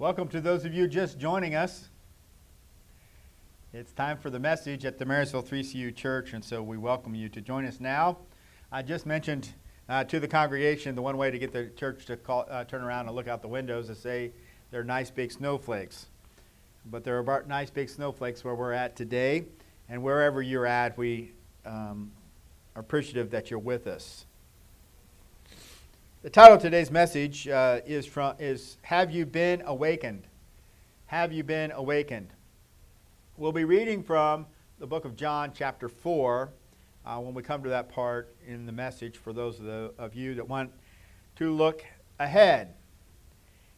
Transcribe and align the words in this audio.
Welcome 0.00 0.28
to 0.28 0.40
those 0.40 0.64
of 0.64 0.72
you 0.72 0.88
just 0.88 1.18
joining 1.18 1.54
us. 1.54 1.90
It's 3.74 3.92
time 3.92 4.16
for 4.16 4.30
the 4.30 4.38
message 4.38 4.86
at 4.86 4.98
the 4.98 5.04
Marysville 5.04 5.42
3CU 5.42 5.94
Church, 5.94 6.32
and 6.32 6.42
so 6.42 6.62
we 6.62 6.78
welcome 6.78 7.14
you 7.14 7.28
to 7.28 7.42
join 7.42 7.66
us 7.66 7.80
now. 7.80 8.16
I 8.72 8.80
just 8.80 9.04
mentioned 9.04 9.52
uh, 9.90 10.04
to 10.04 10.18
the 10.18 10.26
congregation 10.26 10.94
the 10.94 11.02
one 11.02 11.18
way 11.18 11.30
to 11.30 11.38
get 11.38 11.52
the 11.52 11.66
church 11.76 12.06
to 12.06 12.16
call, 12.16 12.46
uh, 12.48 12.64
turn 12.64 12.82
around 12.82 13.08
and 13.08 13.14
look 13.14 13.28
out 13.28 13.42
the 13.42 13.48
windows 13.48 13.90
is 13.90 13.98
say 13.98 14.32
they're 14.70 14.82
nice 14.82 15.10
big 15.10 15.32
snowflakes. 15.32 16.06
But 16.86 17.04
there 17.04 17.18
are 17.18 17.44
nice 17.46 17.68
big 17.68 17.90
snowflakes 17.90 18.42
where 18.42 18.54
we're 18.54 18.72
at 18.72 18.96
today, 18.96 19.44
and 19.90 20.02
wherever 20.02 20.40
you're 20.40 20.66
at, 20.66 20.96
we 20.96 21.32
um, 21.66 22.10
are 22.74 22.80
appreciative 22.80 23.30
that 23.32 23.50
you're 23.50 23.58
with 23.58 23.86
us. 23.86 24.24
The 26.22 26.28
title 26.28 26.56
of 26.56 26.60
today's 26.60 26.90
message 26.90 27.48
uh, 27.48 27.80
is, 27.86 28.04
from, 28.04 28.34
is 28.38 28.76
Have 28.82 29.10
You 29.10 29.24
Been 29.24 29.62
Awakened? 29.64 30.26
Have 31.06 31.32
You 31.32 31.42
Been 31.42 31.70
Awakened? 31.70 32.34
We'll 33.38 33.52
be 33.52 33.64
reading 33.64 34.02
from 34.02 34.44
the 34.78 34.86
book 34.86 35.06
of 35.06 35.16
John, 35.16 35.52
chapter 35.54 35.88
4, 35.88 36.50
uh, 37.06 37.16
when 37.20 37.32
we 37.32 37.42
come 37.42 37.62
to 37.62 37.70
that 37.70 37.88
part 37.88 38.36
in 38.46 38.66
the 38.66 38.72
message 38.72 39.16
for 39.16 39.32
those 39.32 39.60
of, 39.60 39.64
the, 39.64 39.94
of 39.96 40.14
you 40.14 40.34
that 40.34 40.46
want 40.46 40.70
to 41.36 41.56
look 41.56 41.86
ahead. 42.18 42.74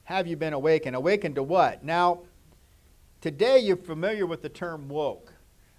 Have 0.03 0.27
you 0.27 0.37
been 0.37 0.53
awakened? 0.53 0.97
Awakened 0.97 1.37
to 1.37 1.45
what? 1.45 1.85
Now, 1.85 2.23
today 3.21 3.61
you're 3.61 3.77
familiar 3.77 4.27
with 4.27 4.43
the 4.43 4.49
term 4.49 4.89
woke. 4.89 5.33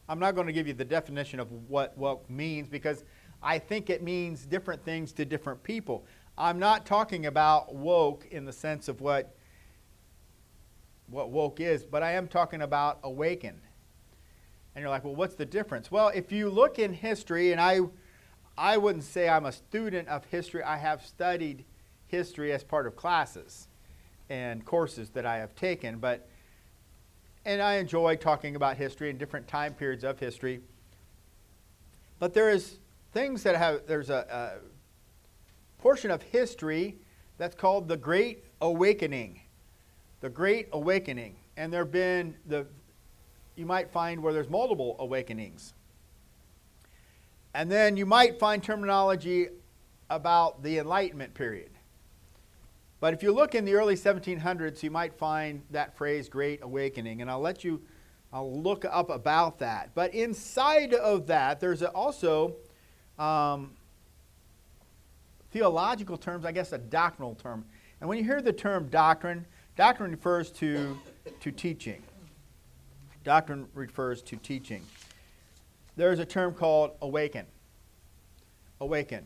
I'm 0.08 0.18
not 0.18 0.34
going 0.34 0.48
to 0.48 0.54
give 0.54 0.68
you 0.68 0.74
the 0.74 0.86
definition 0.86 1.42
of 1.42 1.52
what 1.68 1.98
woke 1.98 2.30
means 2.30 2.70
because 2.70 3.04
I 3.42 3.60
think 3.60 3.90
it 3.90 4.02
means 4.02 4.46
different 4.46 4.86
things 4.86 5.12
to 5.14 5.26
different 5.26 5.62
people. 5.62 6.06
I'm 6.38 6.60
not 6.60 6.86
talking 6.86 7.26
about 7.26 7.76
woke 7.76 8.28
in 8.32 8.46
the 8.46 8.54
sense 8.54 8.88
of 8.88 9.02
what, 9.02 9.36
what 11.08 11.30
woke 11.30 11.60
is, 11.60 11.84
but 11.84 12.02
I 12.02 12.14
am 12.14 12.28
talking 12.28 12.62
about 12.62 13.00
awakened. 13.04 13.62
And 14.76 14.82
you're 14.82 14.90
like, 14.90 15.04
well, 15.04 15.16
what's 15.16 15.36
the 15.36 15.46
difference? 15.46 15.92
Well, 15.92 16.10
if 16.10 16.32
you 16.32 16.50
look 16.50 16.80
in 16.80 16.94
history, 16.94 17.52
and 17.52 17.62
I, 17.62 17.82
I 18.58 18.78
wouldn't 18.78 19.04
say 19.04 19.30
I'm 19.30 19.46
a 19.46 19.52
student 19.52 20.08
of 20.08 20.26
history, 20.26 20.64
I 20.64 20.78
have 20.78 21.06
studied 21.06 21.66
history 22.08 22.52
as 22.52 22.64
part 22.64 22.88
of 22.88 22.96
classes 22.96 23.68
and 24.30 24.66
courses 24.66 25.10
that 25.12 25.26
I 25.26 25.38
have 25.38 25.56
taken, 25.56 26.00
but 26.00 26.28
and 27.46 27.62
I 27.62 27.76
enjoy 27.76 28.16
talking 28.16 28.56
about 28.56 28.78
history 28.78 29.10
and 29.10 29.20
different 29.20 29.48
time 29.48 29.74
periods 29.74 30.04
of 30.04 30.20
history. 30.20 30.62
But 32.20 32.34
there 32.34 32.50
is 32.50 32.80
things 33.12 33.44
that 33.44 33.58
have 33.58 33.82
there's 33.86 34.10
a, 34.10 34.26
a 34.30 34.73
portion 35.84 36.12
of 36.12 36.22
history 36.22 36.96
that's 37.38 37.56
called 37.56 37.90
the 37.90 37.98
Great 37.98 38.46
Awakening. 38.62 39.42
The 40.22 40.30
Great 40.30 40.70
Awakening. 40.72 41.36
And 41.58 41.74
there 41.74 41.82
have 41.82 41.92
been 41.92 42.36
the 42.46 42.66
you 43.58 43.66
might 43.66 43.92
find 43.92 44.24
where 44.24 44.32
there's 44.32 44.50
multiple 44.50 44.96
awakenings. 44.98 45.74
And 47.54 47.70
then 47.70 47.98
you 47.98 48.06
might 48.06 48.40
find 48.40 48.64
terminology 48.64 49.50
about 50.10 50.64
the 50.64 50.80
Enlightenment 50.80 51.34
period. 51.34 51.70
But 53.02 53.14
if 53.14 53.22
you 53.22 53.34
look 53.34 53.54
in 53.54 53.66
the 53.66 53.76
early 53.76 53.96
1700s, 53.96 54.82
you 54.82 54.90
might 54.90 55.14
find 55.14 55.64
that 55.72 55.98
phrase 55.98 56.30
Great 56.30 56.64
Awakening. 56.64 57.22
And 57.22 57.30
I'll 57.30 57.42
let 57.42 57.66
you, 57.66 57.82
I'll 58.32 58.62
look 58.62 58.86
up 58.86 59.10
about 59.10 59.60
that. 59.60 59.92
But 59.94 60.16
inside 60.16 60.94
of 60.94 61.28
that, 61.28 61.60
there's 61.60 61.84
also 61.84 62.56
um, 63.20 63.72
theological 65.54 66.18
terms, 66.18 66.46
I 66.46 66.52
guess 66.52 66.74
a 66.74 66.80
doctrinal 66.80 67.36
term. 67.36 67.64
And 68.02 68.10
when 68.10 68.18
you 68.18 68.24
hear 68.24 68.42
the 68.42 68.52
term 68.52 68.90
doctrine, 68.90 69.46
doctrine 69.78 70.12
refers 70.12 70.50
to, 70.54 71.00
to 71.40 71.52
teaching. 71.52 72.02
Doctrine 73.24 73.68
refers 73.76 74.24
to 74.24 74.36
teaching. 74.36 74.82
There's 75.96 76.18
a 76.18 76.26
term 76.26 76.56
called 76.56 76.92
awaken. 77.02 77.46
Awaken. 78.82 79.26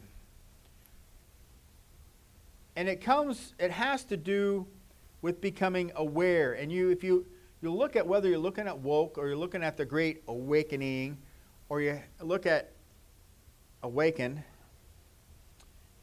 And 2.75 2.90
it 2.90 3.02
comes, 3.02 3.53
it 3.57 3.72
has 3.72 4.03
to 4.06 4.18
do 4.18 4.68
with 5.22 5.40
becoming 5.40 5.94
aware. 5.96 6.53
And 6.53 6.72
you, 6.72 6.91
if 6.91 7.03
you, 7.03 7.25
you 7.62 7.73
look 7.73 7.96
at 7.96 8.06
whether 8.06 8.28
you're 8.28 8.38
looking 8.38 8.68
at 8.68 8.78
woke 8.78 9.18
or 9.18 9.28
you're 9.28 9.38
looking 9.38 9.63
at 9.63 9.78
the 9.78 9.85
great 9.85 10.22
awakening 10.28 11.18
or 11.69 11.81
you 11.81 12.00
look 12.22 12.46
at 12.46 12.73
awaken, 13.81 14.44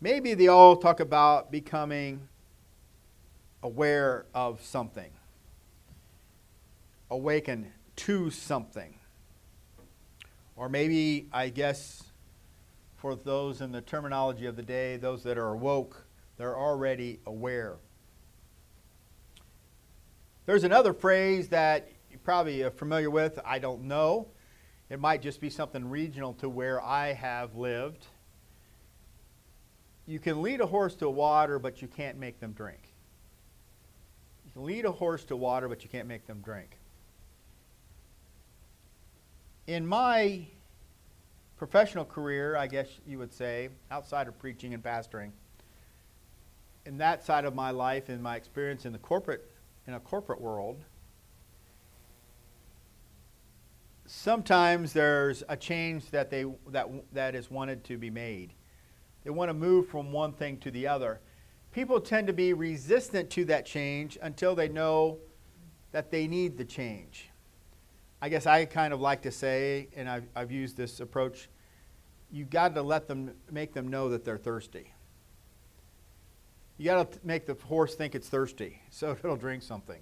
maybe 0.04 0.34
they 0.34 0.48
all 0.48 0.76
talk 0.76 1.00
about 1.00 1.50
becoming 1.50 2.28
aware 3.62 4.26
of 4.34 4.60
something, 4.62 5.10
awaken 7.10 7.72
to 7.97 8.28
something. 8.28 8.98
Or 10.56 10.69
maybe, 10.69 11.26
I 11.32 11.48
guess, 11.48 12.03
for 12.97 13.16
those 13.16 13.62
in 13.62 13.72
the 13.72 13.81
terminology 13.81 14.44
of 14.44 14.56
the 14.56 14.62
day, 14.62 14.98
those 14.98 15.22
that 15.22 15.38
are 15.38 15.54
awoke, 15.54 16.04
they're 16.37 16.59
already 16.59 17.20
aware. 17.25 17.76
There's 20.44 20.64
another 20.64 20.93
phrase 20.93 21.48
that 21.48 21.88
you 22.10 22.19
probably 22.19 22.62
are 22.62 22.70
familiar 22.70 23.09
with. 23.09 23.41
I 23.43 23.59
don't 23.59 23.84
know. 23.84 24.28
It 24.91 25.00
might 25.00 25.22
just 25.22 25.41
be 25.41 25.48
something 25.48 25.88
regional 25.88 26.34
to 26.34 26.48
where 26.50 26.82
I 26.82 27.14
have 27.14 27.54
lived 27.54 28.06
you 30.06 30.19
can 30.19 30.42
lead 30.42 30.60
a 30.60 30.66
horse 30.66 30.94
to 30.97 31.09
water, 31.09 31.59
but 31.59 31.81
you 31.81 31.88
can't 31.88 32.19
make 32.19 32.41
them 32.41 32.53
drink. 32.53 32.92
You 34.44 34.53
can 34.53 34.65
lead 34.65 34.84
a 34.84 34.92
horse 34.92 35.25
to 35.25 35.37
water, 35.37 35.69
but 35.69 35.82
you 35.82 35.88
can't 35.88 36.06
make 36.06 36.26
them 36.26 36.41
drink. 36.44 36.78
In 39.66 39.87
my 39.87 40.47
professional 41.56 42.04
career, 42.04 42.56
I 42.56 42.66
guess 42.66 42.88
you 43.06 43.19
would 43.19 43.32
say, 43.32 43.70
outside 43.91 44.28
of 44.28 44.38
preaching 44.38 44.75
and 44.75 44.82
pastoring, 44.82 45.31
in 46.84 46.98
that 46.98 47.25
side 47.25 47.47
of 47.47 47.54
my 47.54 47.70
life, 47.70 48.10
in 48.10 48.20
my 48.20 48.37
experience 48.37 48.84
in 48.84 48.93
the 48.93 48.98
corporate, 48.98 49.50
in 49.87 49.94
a 49.94 50.00
corporate 50.00 50.41
world, 50.41 50.84
sometimes 54.04 54.93
there's 54.93 55.43
a 55.48 55.56
change 55.56 56.10
that 56.10 56.31
they 56.31 56.44
that 56.69 56.88
that 57.14 57.34
is 57.34 57.50
wanted 57.50 57.84
to 57.84 57.97
be 57.97 58.10
made 58.10 58.53
they 59.25 59.31
want 59.31 59.49
to 59.49 59.55
move 59.55 59.89
from 59.89 60.12
one 60.12 60.33
thing 60.33 60.59
to 60.59 60.71
the 60.71 60.87
other. 60.87 61.21
People 61.73 61.99
tend 61.99 62.27
to 62.27 62.33
be 62.33 62.53
resistant 62.53 63.31
to 63.31 63.45
that 63.47 63.67
change 63.67 64.17
until 64.23 64.55
they 64.55 64.69
know 64.69 65.19
that 65.93 66.11
they 66.11 66.29
need 66.29 66.57
the 66.57 66.65
change. 66.65 67.31
I 68.21 68.29
guess 68.29 68.47
I 68.47 68.65
kind 68.67 68.95
of 68.95 69.01
like 69.01 69.23
to 69.23 69.31
say, 69.31 69.89
and 69.97 70.09
I've, 70.09 70.29
I've 70.37 70.53
used 70.53 70.77
this 70.77 71.01
approach, 71.01 71.49
you've 72.31 72.51
got 72.51 72.75
to 72.75 72.83
let 72.83 73.09
them, 73.09 73.33
make 73.51 73.73
them 73.73 73.89
know 73.89 74.11
that 74.11 74.25
they're 74.25 74.39
thirsty. 74.39 74.93
You 76.77 76.87
got 76.87 77.12
to 77.12 77.19
make 77.25 77.47
the 77.47 77.55
horse 77.55 77.95
think 77.95 78.15
it's 78.15 78.29
thirsty 78.29 78.81
so 78.91 79.12
it'll 79.12 79.37
drink 79.37 79.62
something. 79.62 80.01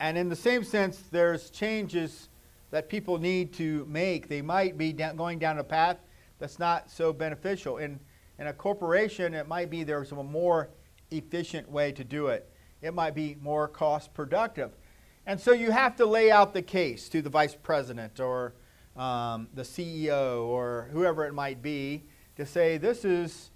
And 0.00 0.18
in 0.18 0.28
the 0.28 0.36
same 0.36 0.64
sense, 0.64 0.98
there's 1.10 1.50
changes 1.50 2.28
that 2.70 2.88
people 2.88 3.18
need 3.18 3.52
to 3.54 3.86
make. 3.88 4.28
They 4.28 4.42
might 4.42 4.76
be 4.76 4.92
going 4.92 5.38
down 5.38 5.58
a 5.58 5.64
path 5.64 5.98
that's 6.44 6.58
not 6.58 6.90
so 6.90 7.10
beneficial. 7.10 7.78
In, 7.78 7.98
in 8.38 8.48
a 8.48 8.52
corporation, 8.52 9.32
it 9.32 9.48
might 9.48 9.70
be 9.70 9.82
there's 9.82 10.12
a 10.12 10.22
more 10.22 10.68
efficient 11.10 11.70
way 11.70 11.90
to 11.92 12.04
do 12.04 12.26
it, 12.26 12.52
it 12.82 12.92
might 12.92 13.14
be 13.14 13.38
more 13.40 13.66
cost 13.66 14.12
productive. 14.12 14.76
And 15.24 15.40
so 15.40 15.52
you 15.52 15.70
have 15.70 15.96
to 15.96 16.04
lay 16.04 16.30
out 16.30 16.52
the 16.52 16.60
case 16.60 17.08
to 17.08 17.22
the 17.22 17.30
vice 17.30 17.54
president 17.54 18.20
or 18.20 18.52
um, 18.94 19.48
the 19.54 19.62
CEO 19.62 20.42
or 20.42 20.90
whoever 20.92 21.24
it 21.24 21.32
might 21.32 21.62
be 21.62 22.04
to 22.36 22.44
say, 22.44 22.76
this 22.76 23.06
is, 23.06 23.50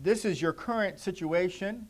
this 0.00 0.24
is 0.24 0.40
your 0.40 0.52
current 0.52 1.00
situation. 1.00 1.88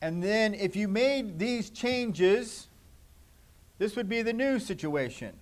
And 0.00 0.22
then 0.22 0.54
if 0.54 0.76
you 0.76 0.86
made 0.86 1.40
these 1.40 1.70
changes, 1.70 2.68
this 3.78 3.96
would 3.96 4.08
be 4.08 4.22
the 4.22 4.32
new 4.32 4.60
situation. 4.60 5.36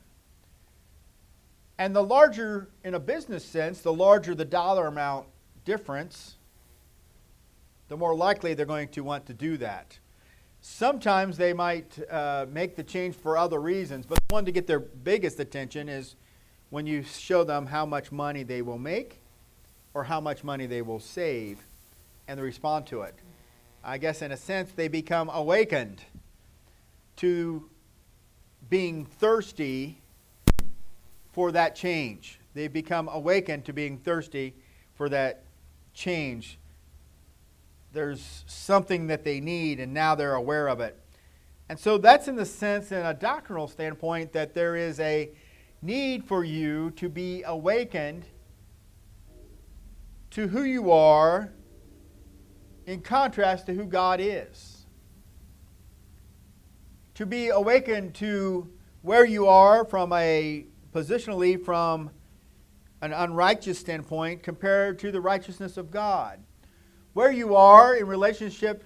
And 1.78 1.94
the 1.94 2.02
larger, 2.02 2.68
in 2.84 2.94
a 2.94 3.00
business 3.00 3.44
sense, 3.44 3.80
the 3.80 3.92
larger 3.92 4.34
the 4.34 4.44
dollar 4.44 4.86
amount 4.86 5.26
difference, 5.64 6.36
the 7.88 7.96
more 7.96 8.14
likely 8.14 8.54
they're 8.54 8.66
going 8.66 8.88
to 8.88 9.02
want 9.02 9.26
to 9.26 9.34
do 9.34 9.56
that. 9.58 9.98
Sometimes 10.60 11.36
they 11.36 11.52
might 11.52 11.98
uh, 12.10 12.46
make 12.48 12.76
the 12.76 12.82
change 12.82 13.14
for 13.14 13.36
other 13.36 13.60
reasons, 13.60 14.06
but 14.06 14.18
the 14.28 14.34
one 14.34 14.44
to 14.44 14.52
get 14.52 14.66
their 14.66 14.80
biggest 14.80 15.38
attention 15.40 15.88
is 15.88 16.16
when 16.70 16.86
you 16.86 17.02
show 17.02 17.44
them 17.44 17.66
how 17.66 17.84
much 17.84 18.10
money 18.10 18.42
they 18.42 18.62
will 18.62 18.78
make 18.78 19.20
or 19.92 20.04
how 20.04 20.20
much 20.20 20.42
money 20.42 20.66
they 20.66 20.82
will 20.82 20.98
save, 20.98 21.58
and 22.26 22.38
they 22.38 22.42
respond 22.42 22.86
to 22.86 23.02
it. 23.02 23.14
I 23.84 23.98
guess, 23.98 24.22
in 24.22 24.32
a 24.32 24.36
sense, 24.36 24.72
they 24.72 24.88
become 24.88 25.28
awakened 25.28 26.02
to 27.16 27.68
being 28.70 29.04
thirsty 29.04 29.98
for 31.34 31.50
that 31.52 31.74
change. 31.74 32.38
They 32.54 32.68
become 32.68 33.08
awakened 33.08 33.64
to 33.64 33.72
being 33.72 33.98
thirsty 33.98 34.54
for 34.94 35.08
that 35.08 35.44
change. 35.92 36.58
there's 37.92 38.44
something 38.46 39.06
that 39.06 39.24
they 39.24 39.40
need, 39.40 39.80
and 39.80 39.94
now 39.94 40.14
they're 40.14 40.34
aware 40.34 40.68
of 40.68 40.80
it. 40.80 40.98
And 41.68 41.78
so 41.78 41.96
that's 41.96 42.28
in 42.28 42.36
the 42.36 42.44
sense, 42.44 42.92
in 42.92 43.06
a 43.06 43.14
doctrinal 43.14 43.68
standpoint, 43.68 44.32
that 44.32 44.52
there 44.52 44.76
is 44.76 45.00
a 45.00 45.30
need 45.80 46.24
for 46.24 46.44
you 46.44 46.90
to 46.92 47.08
be 47.08 47.42
awakened 47.44 48.24
to 50.30 50.48
who 50.48 50.64
you 50.64 50.90
are 50.90 51.52
in 52.86 53.00
contrast 53.00 53.66
to 53.66 53.74
who 53.74 53.84
God 53.84 54.20
is. 54.20 54.86
To 57.14 57.24
be 57.24 57.48
awakened 57.48 58.14
to 58.16 58.68
where 59.02 59.24
you 59.24 59.46
are 59.46 59.84
from 59.84 60.12
a 60.12 60.66
positionally 60.94 61.62
from 61.62 62.10
an 63.02 63.12
unrighteous 63.12 63.78
standpoint 63.78 64.42
compared 64.42 64.98
to 65.00 65.10
the 65.10 65.20
righteousness 65.20 65.76
of 65.76 65.90
God. 65.90 66.38
Where 67.12 67.32
you 67.32 67.56
are 67.56 67.96
in 67.96 68.06
relationship 68.06 68.84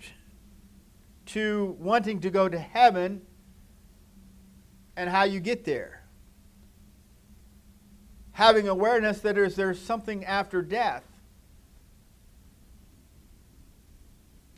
to 1.27 1.77
wanting 1.79 2.21
to 2.21 2.31
go 2.31 2.49
to 2.49 2.59
heaven 2.59 3.23
and 4.97 5.09
how 5.11 5.25
you 5.25 5.41
get 5.41 5.65
there. 5.65 6.03
Having 8.33 8.69
awareness 8.69 9.21
that 9.21 9.35
there's, 9.35 9.55
there's 9.55 9.81
something 9.81 10.25
after 10.25 10.63
death 10.63 11.05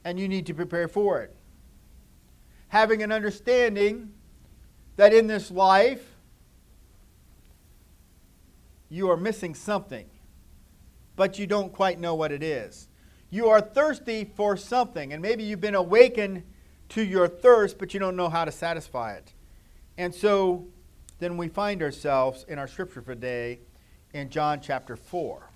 and 0.05 0.19
you 0.19 0.29
need 0.29 0.47
to 0.47 0.55
prepare 0.55 0.89
for 0.89 1.21
it. 1.23 1.35
Having 2.69 3.03
an 3.03 3.13
understanding 3.13 4.13
that 4.97 5.13
in 5.13 5.27
this 5.27 5.51
life 5.51 6.10
you 8.91 9.09
are 9.11 9.17
missing 9.17 9.55
something, 9.55 10.07
but 11.17 11.39
you 11.39 11.47
don't 11.47 11.73
quite 11.73 11.99
know 11.99 12.15
what 12.15 12.33
it 12.33 12.43
is. 12.43 12.89
You 13.31 13.49
are 13.49 13.61
thirsty 13.61 14.25
for 14.25 14.57
something, 14.57 15.13
and 15.13 15.23
maybe 15.23 15.45
you've 15.45 15.61
been 15.61 15.77
awakened 15.77 16.43
to 16.91 17.03
your 17.03 17.29
thirst, 17.29 17.79
but 17.79 17.95
you 17.95 18.01
don't 18.01 18.17
know 18.17 18.29
how 18.29 18.45
to 18.45 18.51
satisfy 18.51 19.15
it. 19.15 19.33
And 19.97 20.13
so 20.13 20.67
then 21.21 21.37
we 21.37 21.49
find 21.49 21.83
ourselves 21.83 22.45
in 22.49 22.59
our 22.59 22.67
scripture 22.67 23.01
for 23.01 23.15
today 23.15 23.61
in 24.13 24.29
John 24.29 24.61
chapter 24.61 24.97
4. 24.97 25.49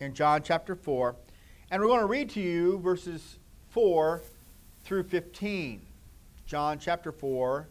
In 0.00 0.14
John 0.14 0.42
chapter 0.42 0.74
4. 0.74 1.16
And 1.70 1.80
we're 1.80 1.88
going 1.88 2.00
to 2.00 2.06
read 2.06 2.28
to 2.30 2.40
you 2.40 2.78
verses 2.80 3.38
4 3.70 4.22
through 4.84 5.04
15. 5.04 5.86
John 6.46 6.78
chapter 6.80 7.12
4, 7.12 7.68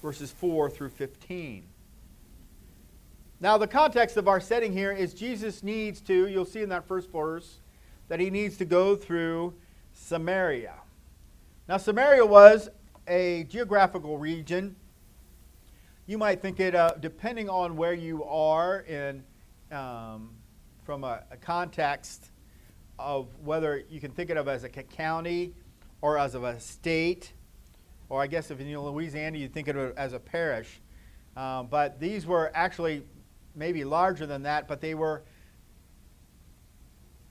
verses 0.00 0.30
4 0.30 0.70
through 0.70 0.90
15. 0.90 1.64
Now, 3.42 3.58
the 3.58 3.66
context 3.66 4.16
of 4.16 4.28
our 4.28 4.38
setting 4.38 4.72
here 4.72 4.92
is 4.92 5.12
Jesus 5.12 5.64
needs 5.64 6.00
to, 6.02 6.28
you'll 6.28 6.44
see 6.44 6.62
in 6.62 6.68
that 6.68 6.86
first 6.86 7.10
verse, 7.10 7.58
that 8.06 8.20
he 8.20 8.30
needs 8.30 8.56
to 8.58 8.64
go 8.64 8.94
through 8.94 9.52
Samaria. 9.92 10.74
Now, 11.68 11.76
Samaria 11.78 12.24
was 12.24 12.68
a 13.08 13.42
geographical 13.48 14.16
region. 14.16 14.76
You 16.06 16.18
might 16.18 16.40
think 16.40 16.60
it, 16.60 16.76
uh, 16.76 16.92
depending 17.00 17.50
on 17.50 17.76
where 17.76 17.94
you 17.94 18.22
are 18.22 18.82
in, 18.82 19.24
um, 19.72 20.30
from 20.84 21.02
a, 21.02 21.24
a, 21.32 21.36
context 21.36 22.30
of 22.96 23.26
whether 23.42 23.82
you 23.90 23.98
can 23.98 24.12
think 24.12 24.30
of 24.30 24.46
it 24.46 24.50
as 24.50 24.62
a 24.62 24.68
county 24.68 25.52
or 26.00 26.16
as 26.16 26.36
of 26.36 26.44
a 26.44 26.60
state, 26.60 27.32
or 28.08 28.22
I 28.22 28.28
guess 28.28 28.52
if 28.52 28.60
you're 28.60 28.68
in 28.68 28.78
Louisiana 28.78 29.36
you 29.36 29.48
think 29.48 29.66
of 29.66 29.76
it 29.76 29.94
as 29.96 30.12
a 30.12 30.20
parish. 30.20 30.80
Um, 31.36 31.66
but 31.66 31.98
these 31.98 32.24
were 32.24 32.52
actually 32.54 33.02
maybe 33.54 33.84
larger 33.84 34.26
than 34.26 34.42
that, 34.42 34.68
but 34.68 34.80
they 34.80 34.94
were 34.94 35.22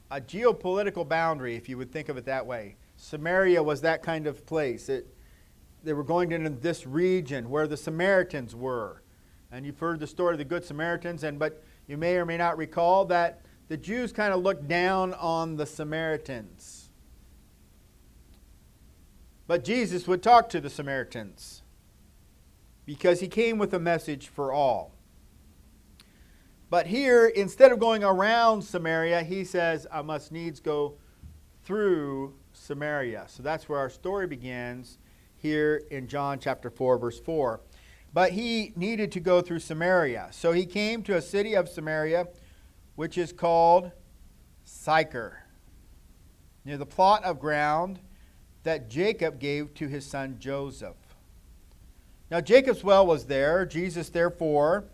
a 0.10 0.20
geopolitical 0.20 1.08
boundary, 1.08 1.56
if 1.56 1.70
you 1.70 1.78
would 1.78 1.92
think 1.92 2.10
of 2.10 2.18
it 2.18 2.26
that 2.26 2.46
way. 2.46 2.76
Samaria 2.98 3.64
was 3.64 3.82
that 3.82 4.04
kind 4.04 4.28
of 4.28 4.46
place. 4.46 4.90
It, 4.90 5.08
they 5.84 5.94
were 5.94 6.04
going 6.04 6.32
into 6.32 6.50
this 6.50 6.86
region 6.86 7.50
where 7.50 7.66
the 7.66 7.78
Samaritans 7.78 8.56
were. 8.56 9.02
And 9.52 9.66
you've 9.66 9.80
heard 9.80 10.00
the 10.00 10.08
story 10.08 10.34
of 10.34 10.38
the 10.38 10.46
Good 10.46 10.66
Samaritans, 10.66 11.24
and 11.24 11.40
but 11.40 11.64
you 11.88 11.98
may 11.98 12.16
or 12.16 12.26
may 12.26 12.38
not 12.38 12.58
recall 12.58 13.06
that 13.06 13.42
the 13.68 13.78
Jews 13.78 14.12
kind 14.12 14.34
of 14.34 14.42
looked 14.42 14.68
down 14.68 15.14
on 15.14 15.56
the 15.56 15.66
Samaritans. 15.66 16.90
But 19.48 19.64
Jesus 19.64 20.08
would 20.08 20.22
talk 20.22 20.50
to 20.50 20.62
the 20.62 20.70
Samaritans 20.70 21.62
because 22.86 23.20
he 23.20 23.28
came 23.28 23.58
with 23.58 23.74
a 23.74 23.80
message 23.80 24.28
for 24.28 24.52
all. 24.52 24.94
But 26.72 26.88
here, 26.88 27.28
instead 27.28 27.74
of 27.74 27.80
going 27.80 28.02
around 28.02 28.62
Samaria, 28.62 29.24
he 29.24 29.44
says, 29.44 29.86
I 29.92 30.02
must 30.02 30.32
needs 30.32 30.62
go 30.62 30.96
through 31.66 32.34
Samaria. 32.54 33.26
So 33.28 33.44
that's 33.44 33.68
where 33.68 33.78
our 33.78 33.90
story 33.90 34.26
begins 34.26 34.98
here 35.36 35.84
in 35.92 36.08
John 36.08 36.40
chapter 36.40 36.70
4, 36.70 36.98
verse 36.98 37.20
4. 37.20 37.60
But 38.14 38.32
he 38.32 38.72
needed 38.78 39.12
to 39.12 39.20
go 39.20 39.42
through 39.42 39.60
Samaria. 39.60 40.30
So 40.32 40.54
he 40.54 40.66
came 40.66 41.04
to 41.04 41.18
a 41.18 41.22
city 41.22 41.56
of 41.56 41.68
Samaria, 41.68 42.30
which 42.96 43.18
is 43.18 43.34
called 43.34 43.92
Sychar, 44.64 45.44
near 46.64 46.78
the 46.78 46.86
plot 46.86 47.26
of 47.26 47.38
ground 47.38 48.00
that 48.64 48.90
Jacob 48.90 49.40
gave 49.42 49.74
to 49.74 49.90
his 49.90 50.06
son 50.06 50.38
Joseph. 50.40 50.96
Now 52.30 52.40
Jacob's 52.40 52.82
well 52.82 53.06
was 53.06 53.26
there. 53.26 53.66
Jesus, 53.66 54.08
therefore, 54.08 54.86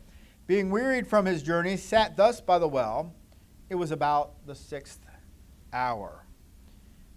being 0.47 0.69
wearied 0.69 1.07
from 1.07 1.25
his 1.25 1.43
journey, 1.43 1.77
sat 1.77 2.17
thus 2.17 2.41
by 2.41 2.57
the 2.57 2.67
well. 2.67 3.13
It 3.69 3.75
was 3.75 3.91
about 3.91 4.45
the 4.47 4.55
sixth 4.55 5.05
hour 5.71 6.27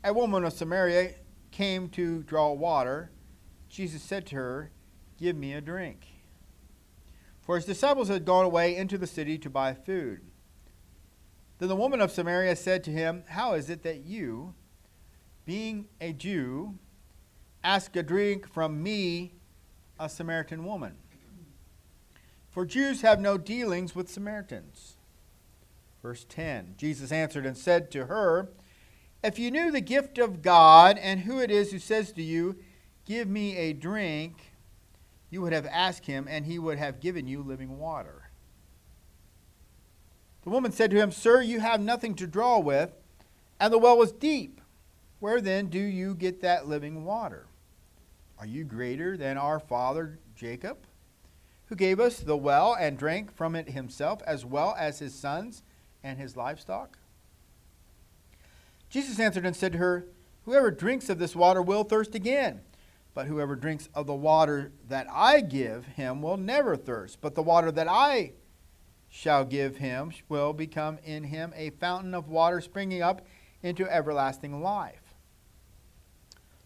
a 0.03 0.13
woman 0.13 0.45
of 0.45 0.53
Samaria 0.53 1.15
came 1.51 1.89
to 1.91 2.23
draw 2.23 2.53
water. 2.53 3.11
Jesus 3.69 4.03
said 4.03 4.27
to 4.27 4.37
her, 4.37 4.71
Give 5.19 5.37
me 5.37 5.53
a 5.53 5.61
drink. 5.61 6.07
For 7.43 7.57
his 7.57 7.67
disciples 7.67 8.09
had 8.09 8.25
gone 8.25 8.45
away 8.45 8.77
into 8.77 8.97
the 8.97 9.07
city 9.07 9.37
to 9.39 9.51
buy 9.51 9.75
food. 9.75 10.21
Then 11.59 11.69
the 11.69 11.77
woman 11.77 12.01
of 12.01 12.11
Samaria 12.11 12.57
said 12.57 12.83
to 12.85 12.91
him, 12.91 13.25
How 13.29 13.55
is 13.55 13.69
it 13.69 13.83
that 13.83 14.05
you, 14.05 14.55
being 15.45 15.89
a 16.01 16.13
Jew, 16.13 16.79
ask 17.63 17.95
a 17.97 18.03
drink 18.03 18.49
from 18.49 18.83
me, 18.83 19.35
a 19.99 20.09
Samaritan 20.09 20.65
woman? 20.65 20.97
For 22.51 22.67
Jews 22.67 23.03
have 23.03 23.21
no 23.21 23.39
dealings 23.39 23.95
with 23.95 24.09
Samaritans. 24.09 24.97
Verse 26.03 26.25
10 26.29 26.75
Jesus 26.77 27.13
answered 27.13 27.47
and 27.47 27.57
said 27.57 27.91
to 27.93 28.07
her, 28.07 28.49
if 29.23 29.39
you 29.39 29.51
knew 29.51 29.71
the 29.71 29.83
gift 29.83 30.19
of 30.19 30.41
God 30.41 30.97
and 30.97 31.21
who 31.21 31.41
it 31.41 31.51
is 31.51 31.73
who 31.73 31.79
says 31.79 32.13
to 32.13 32.23
you, 32.23 32.57
Give 33.05 33.29
me 33.29 33.57
a 33.57 33.73
drink, 33.73 34.53
you 35.31 35.43
would 35.43 35.53
have 35.53 35.67
asked 35.67 36.07
him, 36.07 36.27
and 36.29 36.47
he 36.47 36.59
would 36.59 36.79
have 36.79 37.01
given 37.01 37.27
you 37.27 37.43
living 37.43 37.79
water. 37.79 38.31
The 40.43 40.51
woman 40.51 40.73
said 40.73 40.91
to 40.93 40.97
him, 40.97 41.11
Sir, 41.11 41.43
you 41.43 41.61
have 41.61 41.81
nothing 41.81 42.15
to 42.17 42.27
draw 42.27 42.59
with, 42.59 42.93
and 43.59 43.73
the 43.73 43.79
well 43.79 43.99
was 43.99 44.13
deep. 44.13 44.61
Where 45.19 45.41
then 45.41 45.67
do 45.67 45.79
you 45.79 46.15
get 46.15 46.41
that 46.41 46.67
living 46.69 47.05
water? 47.05 47.47
Are 48.39 48.47
you 48.47 48.65
greater 48.65 49.19
than 49.19 49.37
our 49.37 49.61
father 49.61 50.19
Jacob, 50.35 50.79
who 51.71 51.77
gave 51.77 52.01
us 52.01 52.19
the 52.19 52.37
well 52.37 52.75
and 52.75 52.99
drank 52.99 53.33
from 53.33 53.55
it 53.55 53.71
himself, 53.71 54.21
as 54.27 54.45
well 54.45 54.75
as 54.77 54.99
his 54.99 55.15
sons 55.15 55.63
and 56.03 56.19
his 56.19 56.37
livestock? 56.37 56.99
Jesus 58.91 59.21
answered 59.21 59.47
and 59.47 59.55
said 59.55 59.73
to 59.73 59.79
her, 59.79 60.07
Whoever 60.45 60.73
drinks 60.73 61.09
of 61.09 61.21
this 61.21 61.37
water 61.37 61.63
will 61.63 61.85
thirst 61.85 62.17
again. 62.17 62.63
But 63.15 63.29
whoever 63.29 63.55
drinks 63.55 63.89
of 63.95 64.07
the 64.07 64.15
water 64.15 64.73
that 64.89 65.07
I 65.13 65.43
give 65.43 65.87
him 65.87 66.23
will 66.23 66.37
never 66.37 66.77
thirst. 66.77 67.21
But 67.21 67.37
the 67.37 67.43
water 67.43 67.71
that 67.71 67.87
I 67.89 68.33
shall 69.09 69.45
give 69.45 69.77
him 69.77 70.11
will 70.29 70.53
become 70.53 70.99
in 71.05 71.23
him 71.23 71.53
a 71.55 71.71
fountain 71.71 72.15
of 72.15 72.29
water 72.29 72.61
springing 72.61 73.01
up 73.01 73.25
into 73.63 73.89
everlasting 73.89 74.61
life. 74.61 75.15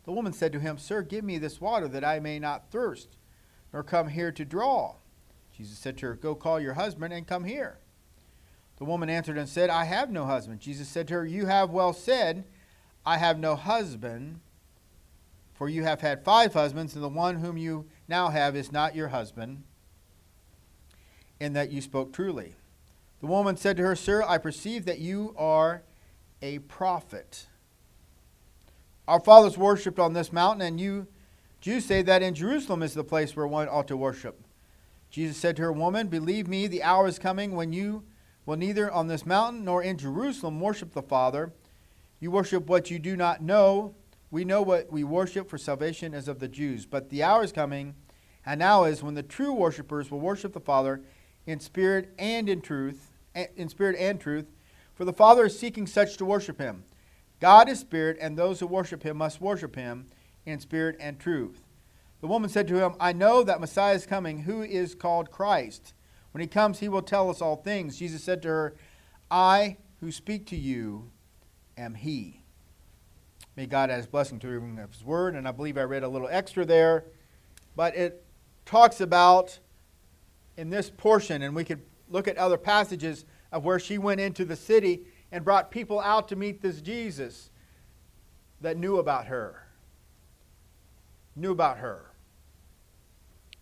The 0.04 0.12
woman 0.12 0.32
said 0.32 0.52
to 0.52 0.60
him, 0.60 0.78
Sir, 0.78 1.02
give 1.02 1.24
me 1.24 1.36
this 1.36 1.60
water 1.60 1.88
that 1.88 2.04
I 2.04 2.20
may 2.20 2.38
not 2.38 2.70
thirst, 2.70 3.18
nor 3.74 3.82
come 3.82 4.06
here 4.08 4.30
to 4.30 4.44
draw. 4.44 4.94
Jesus 5.54 5.76
said 5.76 5.98
to 5.98 6.06
her, 6.06 6.14
Go 6.14 6.36
call 6.36 6.60
your 6.60 6.74
husband 6.74 7.12
and 7.12 7.26
come 7.26 7.42
here. 7.42 7.78
The 8.76 8.84
woman 8.84 9.10
answered 9.10 9.36
and 9.36 9.48
said, 9.48 9.68
I 9.68 9.84
have 9.84 10.12
no 10.12 10.26
husband. 10.26 10.60
Jesus 10.60 10.88
said 10.88 11.08
to 11.08 11.14
her, 11.14 11.26
You 11.26 11.46
have 11.46 11.70
well 11.70 11.92
said, 11.92 12.44
I 13.04 13.18
have 13.18 13.36
no 13.36 13.56
husband, 13.56 14.38
for 15.54 15.68
you 15.68 15.82
have 15.82 16.00
had 16.02 16.24
five 16.24 16.54
husbands, 16.54 16.94
and 16.94 17.02
the 17.02 17.08
one 17.08 17.40
whom 17.40 17.56
you 17.56 17.86
now 18.06 18.28
have 18.28 18.54
is 18.54 18.70
not 18.70 18.94
your 18.94 19.08
husband, 19.08 19.64
in 21.40 21.52
that 21.54 21.72
you 21.72 21.80
spoke 21.80 22.12
truly. 22.12 22.54
The 23.20 23.26
woman 23.26 23.56
said 23.56 23.76
to 23.78 23.82
her, 23.82 23.96
Sir, 23.96 24.22
I 24.22 24.38
perceive 24.38 24.84
that 24.84 25.00
you 25.00 25.34
are 25.36 25.82
a 26.40 26.60
prophet. 26.60 27.46
Our 29.08 29.18
fathers 29.18 29.58
worshipped 29.58 29.98
on 29.98 30.12
this 30.12 30.32
mountain, 30.32 30.64
and 30.64 30.80
you 30.80 31.08
Jews 31.64 31.86
say 31.86 32.02
that 32.02 32.22
in 32.22 32.34
Jerusalem 32.34 32.82
is 32.82 32.92
the 32.92 33.02
place 33.02 33.34
where 33.34 33.46
one 33.46 33.70
ought 33.70 33.88
to 33.88 33.96
worship. 33.96 34.38
Jesus 35.08 35.38
said 35.38 35.56
to 35.56 35.62
her, 35.62 35.72
Woman, 35.72 36.08
believe 36.08 36.46
me, 36.46 36.66
the 36.66 36.82
hour 36.82 37.06
is 37.06 37.18
coming 37.18 37.52
when 37.52 37.72
you 37.72 38.04
will 38.44 38.58
neither 38.58 38.92
on 38.92 39.08
this 39.08 39.24
mountain 39.24 39.64
nor 39.64 39.82
in 39.82 39.96
Jerusalem 39.96 40.60
worship 40.60 40.92
the 40.92 41.00
Father. 41.00 41.54
You 42.20 42.30
worship 42.30 42.66
what 42.66 42.90
you 42.90 42.98
do 42.98 43.16
not 43.16 43.40
know. 43.40 43.94
We 44.30 44.44
know 44.44 44.60
what 44.60 44.92
we 44.92 45.04
worship, 45.04 45.48
for 45.48 45.56
salvation 45.56 46.12
is 46.12 46.28
of 46.28 46.38
the 46.38 46.48
Jews. 46.48 46.84
But 46.84 47.08
the 47.08 47.22
hour 47.22 47.42
is 47.42 47.50
coming, 47.50 47.94
and 48.44 48.58
now 48.58 48.84
is 48.84 49.02
when 49.02 49.14
the 49.14 49.22
true 49.22 49.54
worshippers 49.54 50.10
will 50.10 50.20
worship 50.20 50.52
the 50.52 50.60
Father 50.60 51.00
in 51.46 51.60
spirit 51.60 52.12
and 52.18 52.46
in 52.46 52.60
truth, 52.60 53.10
in 53.56 53.70
spirit 53.70 53.96
and 53.98 54.20
truth, 54.20 54.52
for 54.94 55.06
the 55.06 55.14
Father 55.14 55.46
is 55.46 55.58
seeking 55.58 55.86
such 55.86 56.18
to 56.18 56.26
worship 56.26 56.58
him. 56.58 56.84
God 57.40 57.70
is 57.70 57.80
spirit, 57.80 58.18
and 58.20 58.36
those 58.36 58.60
who 58.60 58.66
worship 58.66 59.02
him 59.02 59.16
must 59.16 59.40
worship 59.40 59.76
him 59.76 60.08
in 60.46 60.60
spirit 60.60 60.96
and 61.00 61.18
truth. 61.18 61.62
The 62.20 62.26
woman 62.26 62.48
said 62.48 62.68
to 62.68 62.82
him, 62.82 62.94
I 62.98 63.12
know 63.12 63.42
that 63.42 63.60
Messiah 63.60 63.94
is 63.94 64.06
coming, 64.06 64.40
who 64.40 64.62
is 64.62 64.94
called 64.94 65.30
Christ. 65.30 65.92
When 66.32 66.40
he 66.40 66.46
comes, 66.46 66.80
he 66.80 66.88
will 66.88 67.02
tell 67.02 67.30
us 67.30 67.40
all 67.40 67.56
things. 67.56 67.98
Jesus 67.98 68.24
said 68.24 68.42
to 68.42 68.48
her, 68.48 68.74
I 69.30 69.76
who 70.00 70.10
speak 70.10 70.46
to 70.46 70.56
you 70.56 71.10
am 71.76 71.94
he. 71.94 72.42
May 73.56 73.66
God 73.66 73.90
add 73.90 73.98
his 73.98 74.06
blessing 74.06 74.38
to 74.40 74.46
the 74.46 74.58
reading 74.58 74.78
of 74.78 74.92
his 74.92 75.04
word. 75.04 75.34
And 75.34 75.46
I 75.46 75.52
believe 75.52 75.78
I 75.78 75.82
read 75.82 76.02
a 76.02 76.08
little 76.08 76.28
extra 76.30 76.64
there, 76.64 77.04
but 77.76 77.94
it 77.94 78.24
talks 78.64 79.00
about 79.00 79.58
in 80.56 80.70
this 80.70 80.90
portion, 80.90 81.42
and 81.42 81.54
we 81.54 81.64
could 81.64 81.82
look 82.08 82.28
at 82.28 82.36
other 82.36 82.56
passages 82.56 83.24
of 83.52 83.64
where 83.64 83.78
she 83.78 83.98
went 83.98 84.20
into 84.20 84.44
the 84.44 84.56
city 84.56 85.02
and 85.30 85.44
brought 85.44 85.70
people 85.70 86.00
out 86.00 86.28
to 86.28 86.36
meet 86.36 86.62
this 86.62 86.80
Jesus 86.80 87.50
that 88.60 88.76
knew 88.76 88.98
about 88.98 89.26
her. 89.26 89.63
Knew 91.36 91.52
about 91.52 91.78
her. 91.78 92.10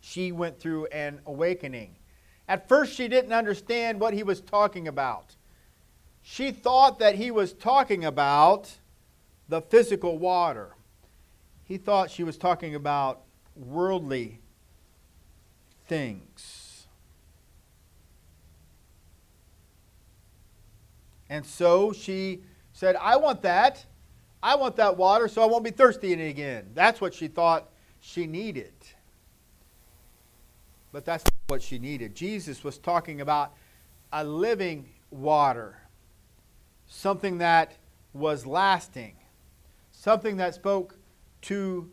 She 0.00 0.32
went 0.32 0.58
through 0.58 0.86
an 0.86 1.20
awakening. 1.26 1.96
At 2.48 2.68
first, 2.68 2.94
she 2.94 3.08
didn't 3.08 3.32
understand 3.32 4.00
what 4.00 4.14
he 4.14 4.22
was 4.22 4.40
talking 4.40 4.88
about. 4.88 5.36
She 6.22 6.50
thought 6.50 6.98
that 6.98 7.14
he 7.14 7.30
was 7.30 7.52
talking 7.52 8.04
about 8.04 8.78
the 9.48 9.60
physical 9.60 10.18
water. 10.18 10.74
He 11.64 11.78
thought 11.78 12.10
she 12.10 12.24
was 12.24 12.36
talking 12.36 12.74
about 12.74 13.22
worldly 13.56 14.40
things. 15.86 16.86
And 21.28 21.46
so 21.46 21.92
she 21.92 22.42
said, 22.72 22.96
I 22.96 23.16
want 23.16 23.42
that. 23.42 23.86
I 24.42 24.56
want 24.56 24.76
that 24.76 24.96
water 24.96 25.28
so 25.28 25.42
I 25.42 25.46
won't 25.46 25.64
be 25.64 25.70
thirsty 25.70 26.12
again. 26.12 26.70
That's 26.74 27.00
what 27.00 27.14
she 27.14 27.28
thought 27.28 27.70
she 28.00 28.26
needed. 28.26 28.72
But 30.90 31.04
that's 31.04 31.24
not 31.24 31.32
what 31.46 31.62
she 31.62 31.78
needed. 31.78 32.14
Jesus 32.14 32.64
was 32.64 32.78
talking 32.78 33.20
about 33.20 33.52
a 34.12 34.24
living 34.24 34.88
water, 35.10 35.78
something 36.86 37.38
that 37.38 37.76
was 38.12 38.44
lasting, 38.44 39.14
something 39.92 40.36
that 40.38 40.54
spoke 40.54 40.96
to 41.42 41.90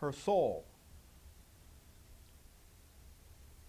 her 0.00 0.12
soul. 0.12 0.64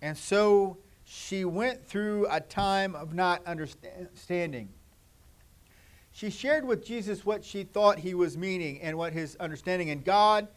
And 0.01 0.18
so 0.18 0.78
she 1.04 1.46
went 1.46 1.86
through 1.86 2.28
a 2.30 2.40
time 2.42 2.96
of 2.96 3.13
not 3.13 3.46
understanding. 3.46 4.70
She 6.12 6.30
shared 6.30 6.65
with 6.65 6.86
Jesus 6.86 7.25
what 7.25 7.44
she 7.44 7.63
thought 7.63 8.00
he 8.00 8.13
was 8.13 8.38
meaning 8.38 8.82
and 8.82 8.98
what 8.98 9.13
his 9.13 9.36
understanding. 9.38 9.89
And 9.89 10.03
God, 10.03 10.48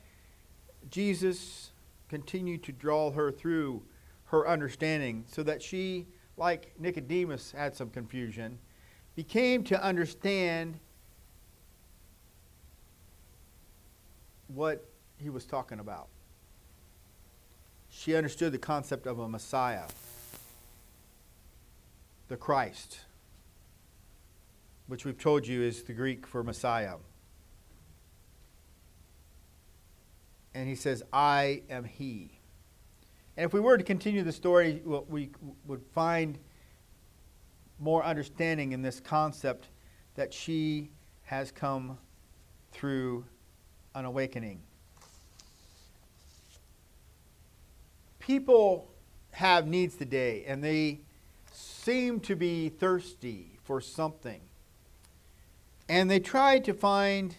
Jesus, 0.90 1.70
continued 2.08 2.62
to 2.64 2.72
draw 2.72 3.10
her 3.12 3.30
through 3.30 3.82
her 4.26 4.48
understanding 4.48 5.24
so 5.28 5.42
that 5.44 5.62
she, 5.62 6.06
like 6.36 6.72
Nicodemus 6.78 7.52
had 7.52 7.76
some 7.76 7.90
confusion, 7.90 8.58
became 9.14 9.62
to 9.64 9.82
understand 9.82 10.78
what 14.48 14.84
he 15.16 15.30
was 15.30 15.44
talking 15.44 15.78
about. 15.78 16.08
She 17.88 18.16
understood 18.16 18.52
the 18.52 18.58
concept 18.58 19.06
of 19.06 19.20
a 19.20 19.28
Messiah, 19.28 19.86
the 22.28 22.36
Christ, 22.36 23.00
which 24.86 25.04
we've 25.04 25.18
told 25.18 25.46
you 25.46 25.62
is 25.62 25.82
the 25.82 25.92
Greek 25.92 26.26
for 26.26 26.42
Messiah. 26.42 26.96
And 30.54 30.68
he 30.68 30.74
says, 30.74 31.02
I 31.12 31.62
am 31.68 31.84
he. 31.84 32.38
And 33.36 33.44
if 33.44 33.52
we 33.52 33.60
were 33.60 33.76
to 33.76 33.84
continue 33.84 34.22
the 34.22 34.32
story, 34.32 34.82
we 34.84 35.30
would 35.66 35.82
find 35.92 36.38
more 37.80 38.04
understanding 38.04 38.72
in 38.72 38.82
this 38.82 39.00
concept 39.00 39.68
that 40.14 40.32
she 40.32 40.90
has 41.22 41.50
come 41.50 41.98
through 42.70 43.24
an 43.94 44.04
awakening. 44.04 44.62
People 48.20 48.90
have 49.32 49.66
needs 49.66 49.96
today, 49.96 50.44
and 50.46 50.62
they 50.62 51.00
seem 51.52 52.20
to 52.20 52.36
be 52.36 52.68
thirsty 52.68 53.58
for 53.64 53.80
something. 53.80 54.40
And 55.88 56.10
they 56.10 56.20
tried 56.20 56.64
to 56.64 56.74
find 56.74 57.36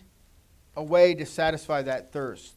a 0.76 0.84
way 0.84 1.16
to 1.16 1.26
satisfy 1.26 1.82
that 1.84 2.12
thirst. 2.12 2.56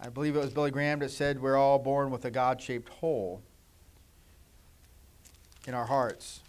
I 0.00 0.08
believe 0.08 0.34
it 0.34 0.40
was 0.40 0.52
Billy 0.52 0.70
Graham 0.70 1.00
that 1.00 1.10
said 1.10 1.40
we're 1.40 1.56
all 1.56 1.78
born 1.78 2.10
with 2.10 2.24
a 2.24 2.30
God 2.30 2.60
shaped 2.60 2.88
hole 2.88 3.42
in 5.66 5.74
our 5.74 5.86
hearts. 5.86 6.40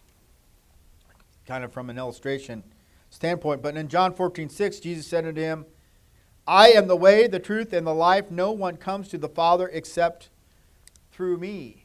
Kind 1.46 1.64
of 1.64 1.72
from 1.72 1.90
an 1.90 1.98
illustration 1.98 2.64
standpoint. 3.10 3.62
But 3.62 3.76
in 3.76 3.90
John 3.90 4.14
14, 4.14 4.50
6, 4.50 4.80
Jesus 4.80 5.06
said 5.06 5.26
unto 5.26 5.42
him, 5.42 5.66
I 6.48 6.70
am 6.70 6.88
the 6.88 6.96
way, 6.96 7.28
the 7.28 7.40
truth, 7.40 7.74
and 7.74 7.86
the 7.86 7.94
life. 7.94 8.32
No 8.32 8.52
one 8.52 8.78
comes 8.78 9.08
to 9.10 9.18
the 9.18 9.30
Father 9.30 9.70
except 9.72 10.30
through 11.12 11.38
me. 11.38 11.83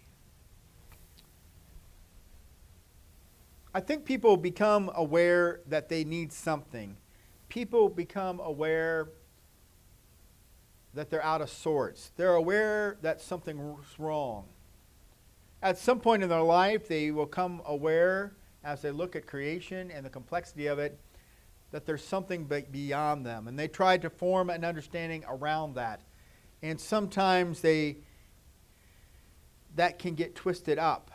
I 3.79 3.81
think 3.81 4.05
people 4.05 4.37
become 4.37 4.91
aware 4.97 5.61
that 5.69 5.89
they 5.89 6.03
need 6.03 6.33
something. 6.33 6.97
People 7.49 7.89
become 7.89 8.41
aware 8.41 9.11
that 10.95 11.11
they're 11.11 11.23
out 11.23 11.43
of 11.43 11.49
sorts. 11.49 12.11
They're 12.17 12.35
aware 12.35 12.97
that 13.03 13.21
something's 13.21 13.87
wrong. 13.97 14.47
At 15.63 15.79
some 15.79 16.01
point 16.01 16.25
in 16.25 16.29
their 16.29 16.43
life, 16.43 16.89
they 16.89 17.13
will 17.13 17.29
come 17.29 17.63
aware 17.67 18.33
as 18.65 18.83
they 18.83 18.91
look 18.91 19.15
at 19.15 19.29
creation 19.29 19.93
and 19.93 20.05
the 20.05 20.11
complexity 20.11 20.67
of 20.67 20.81
it 20.81 20.99
that 21.71 21.87
there's 21.87 22.03
something 22.03 22.51
beyond 22.73 23.25
them. 23.25 23.47
And 23.47 23.57
they 23.57 23.69
try 23.69 23.97
to 23.97 24.11
form 24.11 24.51
an 24.51 24.65
understanding 24.65 25.25
around 25.29 25.77
that. 25.77 26.01
And 26.63 26.81
sometimes 26.81 27.61
they 27.61 27.99
that 29.77 30.01
can 30.01 30.17
get 30.17 30.35
twisted 30.35 30.81
up. 30.81 31.13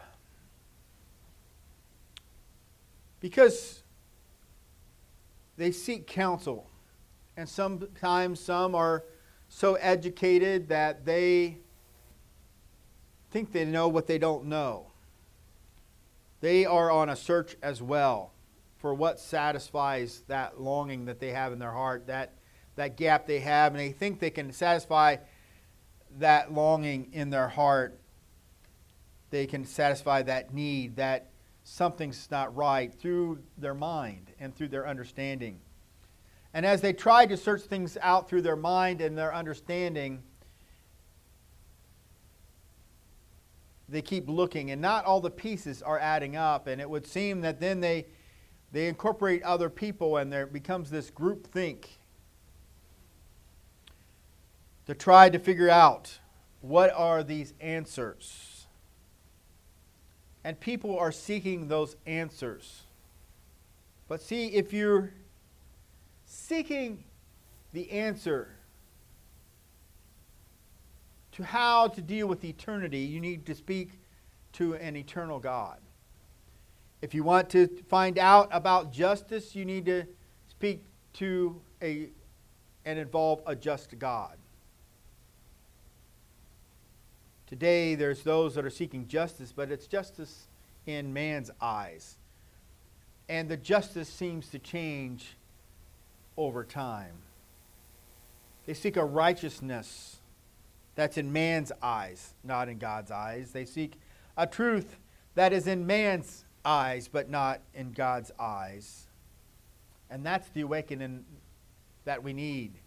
Because 3.23 3.83
they 5.55 5.71
seek 5.71 6.07
counsel. 6.07 6.69
And 7.37 7.47
sometimes 7.47 8.41
some 8.41 8.75
are 8.75 9.05
so 9.47 9.75
educated 9.75 10.67
that 10.67 11.05
they 11.05 11.59
think 13.31 13.53
they 13.53 13.63
know 13.63 13.87
what 13.87 14.07
they 14.07 14.17
don't 14.17 14.47
know. 14.47 14.87
They 16.41 16.65
are 16.65 16.91
on 16.91 17.07
a 17.07 17.15
search 17.15 17.55
as 17.63 17.81
well 17.81 18.33
for 18.79 18.93
what 18.93 19.21
satisfies 19.21 20.23
that 20.27 20.59
longing 20.59 21.05
that 21.05 21.21
they 21.21 21.29
have 21.29 21.53
in 21.53 21.59
their 21.59 21.71
heart, 21.71 22.07
that, 22.07 22.33
that 22.75 22.97
gap 22.97 23.25
they 23.25 23.39
have, 23.39 23.71
and 23.71 23.79
they 23.79 23.93
think 23.93 24.19
they 24.19 24.31
can 24.31 24.51
satisfy 24.51 25.15
that 26.19 26.53
longing 26.53 27.07
in 27.13 27.29
their 27.29 27.47
heart. 27.47 27.97
They 29.29 29.47
can 29.47 29.63
satisfy 29.63 30.23
that 30.23 30.53
need, 30.53 30.97
that 30.97 31.29
something's 31.63 32.29
not 32.29 32.55
right 32.55 32.93
through 32.93 33.39
their 33.57 33.73
mind 33.73 34.31
and 34.39 34.55
through 34.55 34.67
their 34.67 34.87
understanding. 34.87 35.59
And 36.53 36.65
as 36.65 36.81
they 36.81 36.93
try 36.93 37.25
to 37.25 37.35
search 37.35 37.61
things 37.61 37.97
out 38.01 38.29
through 38.29 38.41
their 38.43 38.55
mind 38.55 39.01
and 39.01 39.17
their 39.17 39.33
understanding, 39.33 40.21
they 43.89 44.01
keep 44.01 44.29
looking, 44.29 44.71
and 44.71 44.81
not 44.81 45.05
all 45.05 45.19
the 45.19 45.31
pieces 45.31 45.81
are 45.81 45.99
adding 45.99 46.35
up. 46.35 46.67
And 46.67 46.79
it 46.79 46.89
would 46.89 47.07
seem 47.07 47.41
that 47.41 47.59
then 47.59 47.79
they, 47.79 48.07
they 48.71 48.87
incorporate 48.87 49.41
other 49.43 49.69
people, 49.69 50.17
and 50.17 50.31
there 50.31 50.45
becomes 50.45 50.89
this 50.89 51.09
group 51.09 51.47
think 51.47 51.99
to 54.85 54.93
try 54.93 55.29
to 55.29 55.39
figure 55.39 55.69
out 55.69 56.19
what 56.61 56.91
are 56.93 57.23
these 57.23 57.53
answers. 57.59 58.52
And 60.43 60.59
people 60.59 60.97
are 60.97 61.11
seeking 61.11 61.67
those 61.67 61.95
answers. 62.05 62.83
But 64.07 64.21
see, 64.21 64.47
if 64.47 64.73
you're 64.73 65.11
seeking 66.25 67.03
the 67.71 67.89
answer 67.91 68.49
to 71.33 71.43
how 71.43 71.87
to 71.87 72.01
deal 72.01 72.27
with 72.27 72.43
eternity, 72.43 72.99
you 72.99 73.19
need 73.19 73.45
to 73.45 73.55
speak 73.55 73.99
to 74.53 74.75
an 74.75 74.95
eternal 74.95 75.39
God. 75.39 75.79
If 77.01 77.13
you 77.13 77.23
want 77.23 77.49
to 77.51 77.67
find 77.89 78.17
out 78.17 78.49
about 78.51 78.93
justice, 78.93 79.55
you 79.55 79.65
need 79.65 79.85
to 79.87 80.05
speak 80.47 80.83
to 81.13 81.59
a 81.81 82.09
and 82.85 82.99
involve 82.99 83.41
a 83.45 83.55
just 83.55 83.97
God. 83.97 84.37
Today, 87.53 87.93
there's 87.93 88.23
those 88.23 88.55
that 88.55 88.65
are 88.65 88.71
seeking 88.71 89.07
justice, 89.07 89.53
but 89.55 89.69
it's 89.69 89.85
justice 89.85 90.47
in 90.87 91.13
man's 91.13 91.51
eyes. 91.61 92.17
And 93.29 93.47
the 93.47 93.57
justice 93.57 94.09
seems 94.09 94.49
to 94.49 94.57
change 94.57 95.37
over 96.35 96.63
time. 96.63 97.13
They 98.65 98.73
seek 98.73 98.97
a 98.97 99.05
righteousness 99.05 100.17
that's 100.95 101.15
in 101.15 101.31
man's 101.31 101.71
eyes, 101.79 102.33
not 102.43 102.69
in 102.69 102.79
God's 102.79 103.11
eyes. 103.11 103.51
They 103.51 103.65
seek 103.65 103.99
a 104.35 104.47
truth 104.47 104.97
that 105.35 105.53
is 105.53 105.67
in 105.67 105.85
man's 105.85 106.45
eyes, 106.65 107.07
but 107.07 107.29
not 107.29 107.61
in 107.75 107.91
God's 107.91 108.31
eyes. 108.39 109.05
And 110.09 110.25
that's 110.25 110.49
the 110.49 110.61
awakening 110.61 111.23
that 112.05 112.23
we 112.23 112.33
need. 112.33 112.79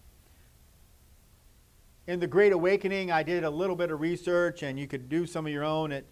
In 2.07 2.21
the 2.21 2.27
Great 2.27 2.53
Awakening, 2.53 3.11
I 3.11 3.21
did 3.21 3.43
a 3.43 3.49
little 3.49 3.75
bit 3.75 3.91
of 3.91 3.99
research, 3.99 4.63
and 4.63 4.79
you 4.79 4.87
could 4.87 5.09
do 5.09 5.25
some 5.25 5.45
of 5.45 5.51
your 5.51 5.65
own. 5.65 5.91
It, 5.91 6.07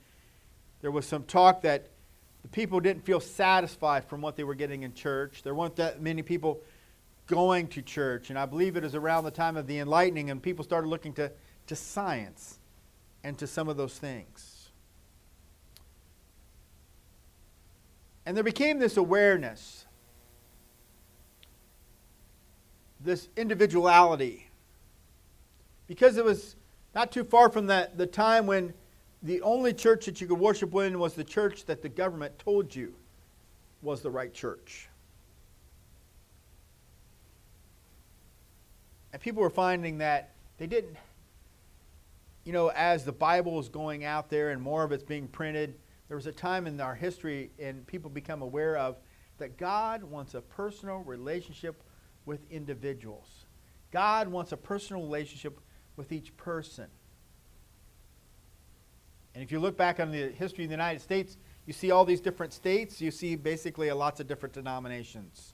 there 0.81 0.91
was 0.91 1.05
some 1.05 1.23
talk 1.23 1.61
that 1.61 1.87
the 2.41 2.49
people 2.49 2.81
didn't 2.81 3.05
feel 3.05 3.21
satisfied 3.21 4.03
from 4.03 4.21
what 4.21 4.35
they 4.35 4.43
were 4.43 4.55
getting 4.55 4.83
in 4.83 4.93
church. 4.93 5.41
There 5.41 5.55
weren't 5.55 5.77
that 5.77 6.01
many 6.01 6.21
people 6.21 6.61
going 7.27 7.67
to 7.69 7.81
church. 7.81 8.29
And 8.29 8.37
I 8.37 8.45
believe 8.45 8.75
it 8.75 8.83
is 8.83 8.93
around 8.93 9.23
the 9.23 9.31
time 9.31 9.55
of 9.55 9.67
the 9.67 9.79
enlightening, 9.79 10.29
and 10.29 10.43
people 10.43 10.65
started 10.65 10.89
looking 10.89 11.13
to, 11.13 11.31
to 11.67 11.75
science 11.77 12.59
and 13.23 13.37
to 13.37 13.47
some 13.47 13.69
of 13.69 13.77
those 13.77 13.97
things. 13.97 14.69
And 18.25 18.35
there 18.35 18.43
became 18.43 18.79
this 18.79 18.97
awareness, 18.97 19.85
this 22.99 23.29
individuality, 23.37 24.44
because 25.87 26.17
it 26.17 26.25
was 26.25 26.55
not 26.93 27.11
too 27.11 27.23
far 27.23 27.49
from 27.49 27.67
that, 27.67 27.97
the 27.97 28.07
time 28.07 28.47
when 28.47 28.73
the 29.21 29.41
only 29.41 29.73
church 29.73 30.05
that 30.05 30.21
you 30.21 30.27
could 30.27 30.39
worship 30.39 30.73
in 30.75 30.99
was 30.99 31.13
the 31.13 31.23
church 31.23 31.65
that 31.65 31.81
the 31.81 31.89
government 31.89 32.37
told 32.39 32.73
you 32.75 32.93
was 33.81 34.01
the 34.01 34.09
right 34.09 34.33
church. 34.33 34.87
And 39.13 39.21
people 39.21 39.41
were 39.41 39.49
finding 39.49 39.99
that 39.99 40.31
they 40.57 40.67
didn't, 40.67 40.97
you 42.43 42.53
know, 42.53 42.69
as 42.75 43.03
the 43.03 43.11
Bible 43.11 43.59
is 43.59 43.69
going 43.69 44.05
out 44.05 44.29
there 44.29 44.51
and 44.51 44.61
more 44.61 44.83
of 44.83 44.91
it's 44.91 45.03
being 45.03 45.27
printed, 45.27 45.75
there 46.07 46.17
was 46.17 46.27
a 46.27 46.31
time 46.31 46.67
in 46.67 46.79
our 46.79 46.95
history 46.95 47.49
and 47.59 47.85
people 47.87 48.09
become 48.09 48.41
aware 48.41 48.77
of 48.77 48.97
that 49.37 49.57
God 49.57 50.03
wants 50.03 50.33
a 50.33 50.41
personal 50.41 50.99
relationship 50.99 51.81
with 52.25 52.39
individuals. 52.51 53.45
God 53.91 54.27
wants 54.27 54.51
a 54.51 54.57
personal 54.57 55.01
relationship 55.01 55.59
with 55.95 56.11
each 56.11 56.35
person. 56.37 56.87
And 59.33 59.43
if 59.43 59.51
you 59.51 59.59
look 59.59 59.77
back 59.77 59.99
on 59.99 60.11
the 60.11 60.29
history 60.29 60.63
of 60.63 60.69
the 60.69 60.73
United 60.73 61.01
States, 61.01 61.37
you 61.65 61.73
see 61.73 61.91
all 61.91 62.05
these 62.05 62.21
different 62.21 62.53
states, 62.53 63.01
you 63.01 63.11
see 63.11 63.35
basically 63.35 63.91
lots 63.91 64.19
of 64.19 64.27
different 64.27 64.53
denominations. 64.53 65.53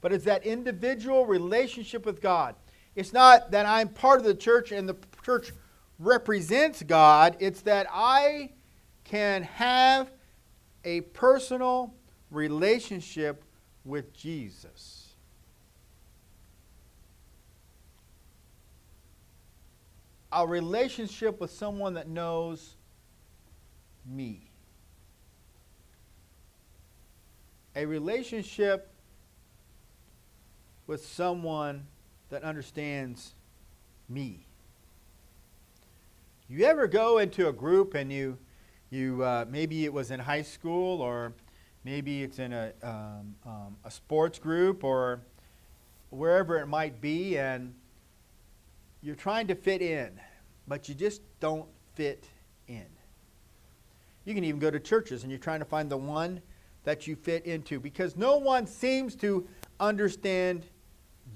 But 0.00 0.12
it's 0.12 0.24
that 0.24 0.44
individual 0.44 1.24
relationship 1.24 2.04
with 2.04 2.20
God. 2.20 2.54
It's 2.94 3.12
not 3.12 3.50
that 3.52 3.66
I'm 3.66 3.88
part 3.88 4.20
of 4.20 4.26
the 4.26 4.34
church 4.34 4.72
and 4.72 4.88
the 4.88 4.96
church 5.24 5.52
represents 5.98 6.82
God, 6.82 7.36
it's 7.38 7.62
that 7.62 7.86
I 7.90 8.50
can 9.04 9.44
have 9.44 10.10
a 10.84 11.02
personal 11.02 11.94
relationship 12.30 13.44
with 13.84 14.12
Jesus. 14.12 15.03
A 20.34 20.46
relationship 20.46 21.40
with 21.40 21.52
someone 21.52 21.94
that 21.94 22.08
knows 22.08 22.74
me. 24.04 24.50
A 27.76 27.86
relationship 27.86 28.90
with 30.88 31.06
someone 31.06 31.86
that 32.30 32.42
understands 32.42 33.34
me. 34.08 34.46
You 36.48 36.64
ever 36.66 36.88
go 36.88 37.18
into 37.18 37.48
a 37.48 37.52
group 37.52 37.94
and 37.94 38.12
you, 38.12 38.36
you 38.90 39.22
uh, 39.22 39.44
maybe 39.48 39.84
it 39.84 39.92
was 39.92 40.10
in 40.10 40.18
high 40.18 40.42
school 40.42 41.00
or 41.00 41.32
maybe 41.84 42.24
it's 42.24 42.40
in 42.40 42.52
a, 42.52 42.72
um, 42.82 43.36
um, 43.46 43.76
a 43.84 43.90
sports 43.90 44.40
group 44.40 44.82
or 44.82 45.20
wherever 46.10 46.58
it 46.58 46.66
might 46.66 47.00
be, 47.00 47.38
and 47.38 47.74
you're 49.04 49.14
trying 49.14 49.46
to 49.46 49.54
fit 49.54 49.82
in, 49.82 50.18
but 50.66 50.88
you 50.88 50.94
just 50.94 51.20
don't 51.38 51.68
fit 51.94 52.24
in. 52.66 52.86
You 54.24 54.34
can 54.34 54.44
even 54.44 54.58
go 54.58 54.70
to 54.70 54.80
churches 54.80 55.22
and 55.22 55.30
you're 55.30 55.38
trying 55.38 55.58
to 55.58 55.66
find 55.66 55.90
the 55.90 55.96
one 55.98 56.40
that 56.84 57.06
you 57.06 57.14
fit 57.14 57.44
into 57.44 57.78
because 57.78 58.16
no 58.16 58.38
one 58.38 58.66
seems 58.66 59.14
to 59.16 59.46
understand 59.78 60.64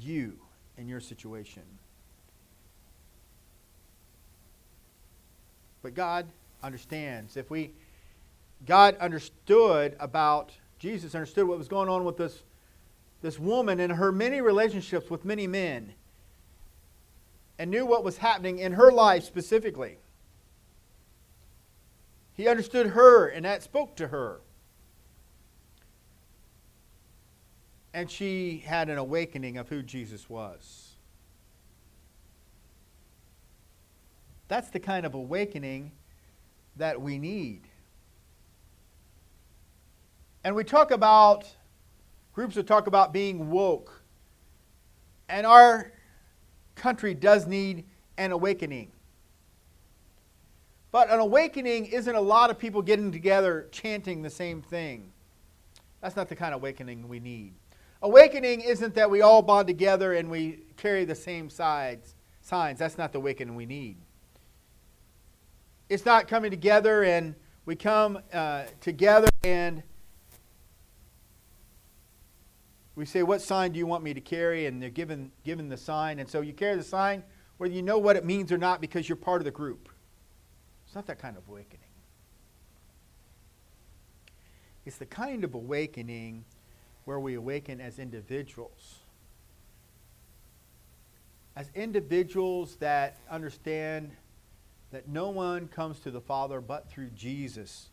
you 0.01 0.39
and 0.79 0.89
your 0.89 1.01
situation. 1.01 1.63
But 5.83 5.95
God 5.95 6.27
understands. 6.63 7.37
If 7.37 7.51
we, 7.51 7.73
God 8.67 8.97
understood 8.97 9.95
about, 10.01 10.53
Jesus 10.79 11.15
understood 11.15 11.47
what 11.47 11.59
was 11.59 11.69
going 11.69 11.91
on 11.91 12.05
with 12.05 12.17
this, 12.17 12.43
this 13.21 13.39
woman 13.39 13.79
and 13.79 13.93
her 13.93 14.11
many 14.11 14.41
relationships 14.41 15.11
with 15.11 15.27
many 15.27 15.47
men, 15.47 15.93
and 17.59 17.71
knew 17.71 17.85
what 17.85 18.05
was 18.05 18.19
happening 18.19 18.59
in 18.59 18.73
her 18.73 18.93
life 18.93 19.25
specifically. 19.25 19.99
He 22.35 22.47
understood 22.47 22.89
her, 22.89 23.27
and 23.27 23.45
that 23.45 23.63
spoke 23.63 23.97
to 23.97 24.09
her. 24.09 24.41
And 27.93 28.09
she 28.09 28.63
had 28.65 28.89
an 28.89 28.99
awakening 28.99 29.57
of 29.57 29.69
who 29.69 29.83
Jesus 29.83 30.31
was. 30.31 30.93
That's 34.47 34.71
the 34.71 34.79
kind 34.79 35.05
of 35.05 35.15
awakening 35.15 35.91
that 36.77 37.03
we 37.03 37.19
need. 37.19 37.63
And 40.45 40.55
we 40.55 40.63
talk 40.63 40.93
about, 40.93 41.45
groups 42.33 42.55
that 42.55 42.69
talk 42.69 42.87
about 42.87 43.13
being 43.13 43.51
woke. 43.51 44.03
And 45.29 45.45
our 45.45 45.93
country 46.79 47.15
does 47.15 47.47
need 47.47 47.85
an 48.17 48.33
awakening. 48.33 48.91
But 50.91 51.11
an 51.11 51.21
awakening 51.21 51.87
isn't 51.87 52.15
a 52.15 52.21
lot 52.21 52.51
of 52.51 52.59
people 52.59 52.81
getting 52.81 53.13
together 53.13 53.69
chanting 53.71 54.23
the 54.23 54.31
same 54.31 54.63
thing. 54.63 55.13
That's 56.01 56.17
not 56.17 56.29
the 56.29 56.37
kind 56.37 56.55
of 56.55 56.61
awakening 56.61 57.09
we 57.09 57.21
need. 57.21 57.55
Awakening 58.01 58.61
isn't 58.61 58.95
that 58.95 59.11
we 59.11 59.21
all 59.21 59.43
bond 59.43 59.67
together 59.67 60.15
and 60.15 60.31
we 60.31 60.61
carry 60.77 61.05
the 61.05 61.15
same 61.15 61.51
sides, 61.51 62.15
signs. 62.41 62.79
That's 62.79 62.97
not 62.97 63.13
the 63.13 63.19
awakening 63.19 63.57
we 63.57 63.67
need. 63.67 63.97
It's 65.89 66.07
not 66.07 66.29
coming 66.29 66.51
together 66.51 67.03
and 67.03 67.35
we 67.65 67.75
come 67.75 68.21
uh, 68.33 68.65
together 68.81 69.29
and 69.43 69.83
we 72.99 73.07
say, 73.07 73.23
What 73.23 73.41
sign 73.41 73.73
do 73.73 73.79
you 73.79 73.87
want 73.87 74.03
me 74.03 74.13
to 74.13 74.21
carry? 74.21 74.67
And 74.67 74.83
they're 74.83 74.91
given, 74.91 75.31
given 75.45 75.69
the 75.69 75.77
sign. 75.77 76.19
And 76.19 76.29
so 76.29 76.41
you 76.41 76.53
carry 76.53 76.77
the 76.77 76.83
sign 76.83 77.23
whether 77.57 77.73
you 77.73 77.83
know 77.83 77.99
what 77.99 78.17
it 78.17 78.25
means 78.25 78.51
or 78.51 78.59
not 78.59 78.81
because 78.81 79.09
you're 79.09 79.17
part 79.17 79.41
of 79.41 79.45
the 79.45 79.51
group. 79.51 79.89
It's 80.87 80.95
not 80.95 81.07
that 81.07 81.19
kind 81.19 81.37
of 81.37 81.47
awakening. 81.49 81.85
It's 84.85 84.97
the 84.97 85.07
kind 85.07 85.45
of 85.45 85.55
awakening 85.55 86.45
where 87.05 87.21
we 87.21 87.35
awaken 87.35 87.81
as 87.81 87.99
individuals. 87.99 89.01
As 91.55 91.71
individuals 91.75 92.77
that 92.77 93.19
understand 93.31 94.13
that 94.93 95.09
no 95.09 95.29
one 95.29 95.69
comes 95.69 96.01
to 96.01 96.11
the 96.11 96.21
Father 96.21 96.61
but 96.61 96.89
through 96.89 97.11
Jesus. 97.11 97.91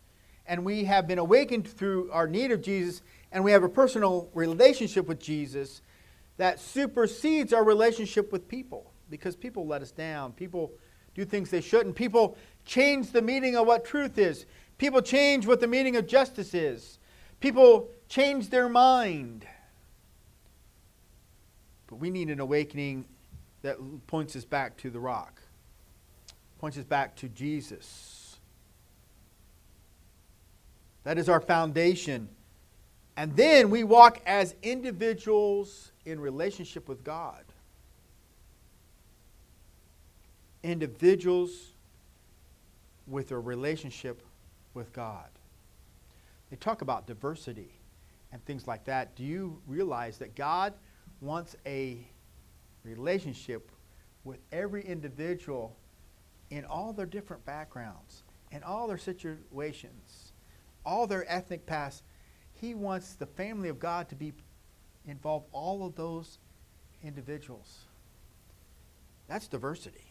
And 0.47 0.63
we 0.63 0.83
have 0.85 1.07
been 1.07 1.17
awakened 1.17 1.67
through 1.67 2.11
our 2.11 2.27
need 2.27 2.51
of 2.51 2.61
Jesus, 2.61 3.01
and 3.35 3.43
we 3.43 3.51
have 3.51 3.63
a 3.63 3.69
personal 3.69 4.29
relationship 4.33 5.07
with 5.09 5.19
Jesus 5.19 5.81
that 6.37 6.57
supersedes 6.57 7.51
our 7.51 7.65
relationship 7.65 8.31
with 8.31 8.47
people 8.47 8.93
because 9.09 9.35
people 9.35 9.67
let 9.67 9.81
us 9.81 9.91
down. 9.91 10.31
People 10.31 10.71
do 11.15 11.25
things 11.25 11.49
they 11.49 11.59
shouldn't. 11.59 11.97
People 11.97 12.37
change 12.63 13.11
the 13.11 13.21
meaning 13.21 13.57
of 13.57 13.67
what 13.67 13.83
truth 13.83 14.17
is. 14.17 14.45
People 14.77 15.01
change 15.01 15.45
what 15.45 15.59
the 15.59 15.67
meaning 15.67 15.97
of 15.97 16.07
justice 16.07 16.53
is. 16.53 16.97
People 17.41 17.89
change 18.07 18.49
their 18.49 18.69
mind. 18.69 19.45
But 21.87 21.97
we 21.97 22.09
need 22.09 22.29
an 22.29 22.39
awakening 22.39 23.03
that 23.63 23.75
points 24.07 24.37
us 24.37 24.45
back 24.45 24.77
to 24.77 24.89
the 24.89 24.99
rock, 25.01 25.41
points 26.59 26.77
us 26.77 26.85
back 26.85 27.17
to 27.17 27.27
Jesus. 27.27 28.37
That 31.03 31.17
is 31.17 31.27
our 31.27 31.41
foundation. 31.41 32.29
And 33.17 33.36
then 33.36 33.69
we 33.69 33.84
walk 33.84 34.21
as 34.25 34.56
individuals 34.62 35.91
in 36.06 36.19
relationship 36.19 36.89
with 36.89 37.04
God. 37.04 37.43
Individuals 40.63 41.71
with 43.08 43.32
a 43.32 43.39
relationship 43.39 44.21
with 44.73 44.91
God. 44.91 45.30
They 46.49 46.58
talk 46.58 46.82
about 46.82 47.08
diversity 47.08 47.71
and 48.32 48.43
things 48.45 48.67
like 48.67 48.84
that. 48.86 49.15
Do 49.15 49.23
you 49.23 49.62
realize 49.67 50.17
that 50.17 50.36
God 50.36 50.73
wants 51.21 51.56
a 51.65 52.06
relationship 52.84 53.71
with 54.23 54.39
every 54.51 54.84
individual 54.84 55.75
in 56.49 56.65
all 56.65 56.91
their 56.93 57.06
different 57.06 57.45
backgrounds, 57.45 58.23
in 58.51 58.62
all 58.63 58.88
their 58.88 58.97
situations, 58.97 60.34
all 60.86 61.08
their 61.08 61.25
ethnic 61.32 61.65
past? 61.65 62.04
He 62.61 62.73
wants 62.73 63.13
the 63.13 63.25
family 63.25 63.69
of 63.69 63.79
God 63.79 64.09
to 64.09 64.15
be 64.15 64.33
involve 65.07 65.43
all 65.51 65.85
of 65.85 65.95
those 65.95 66.39
individuals. 67.03 67.79
That's 69.27 69.47
diversity. 69.47 70.05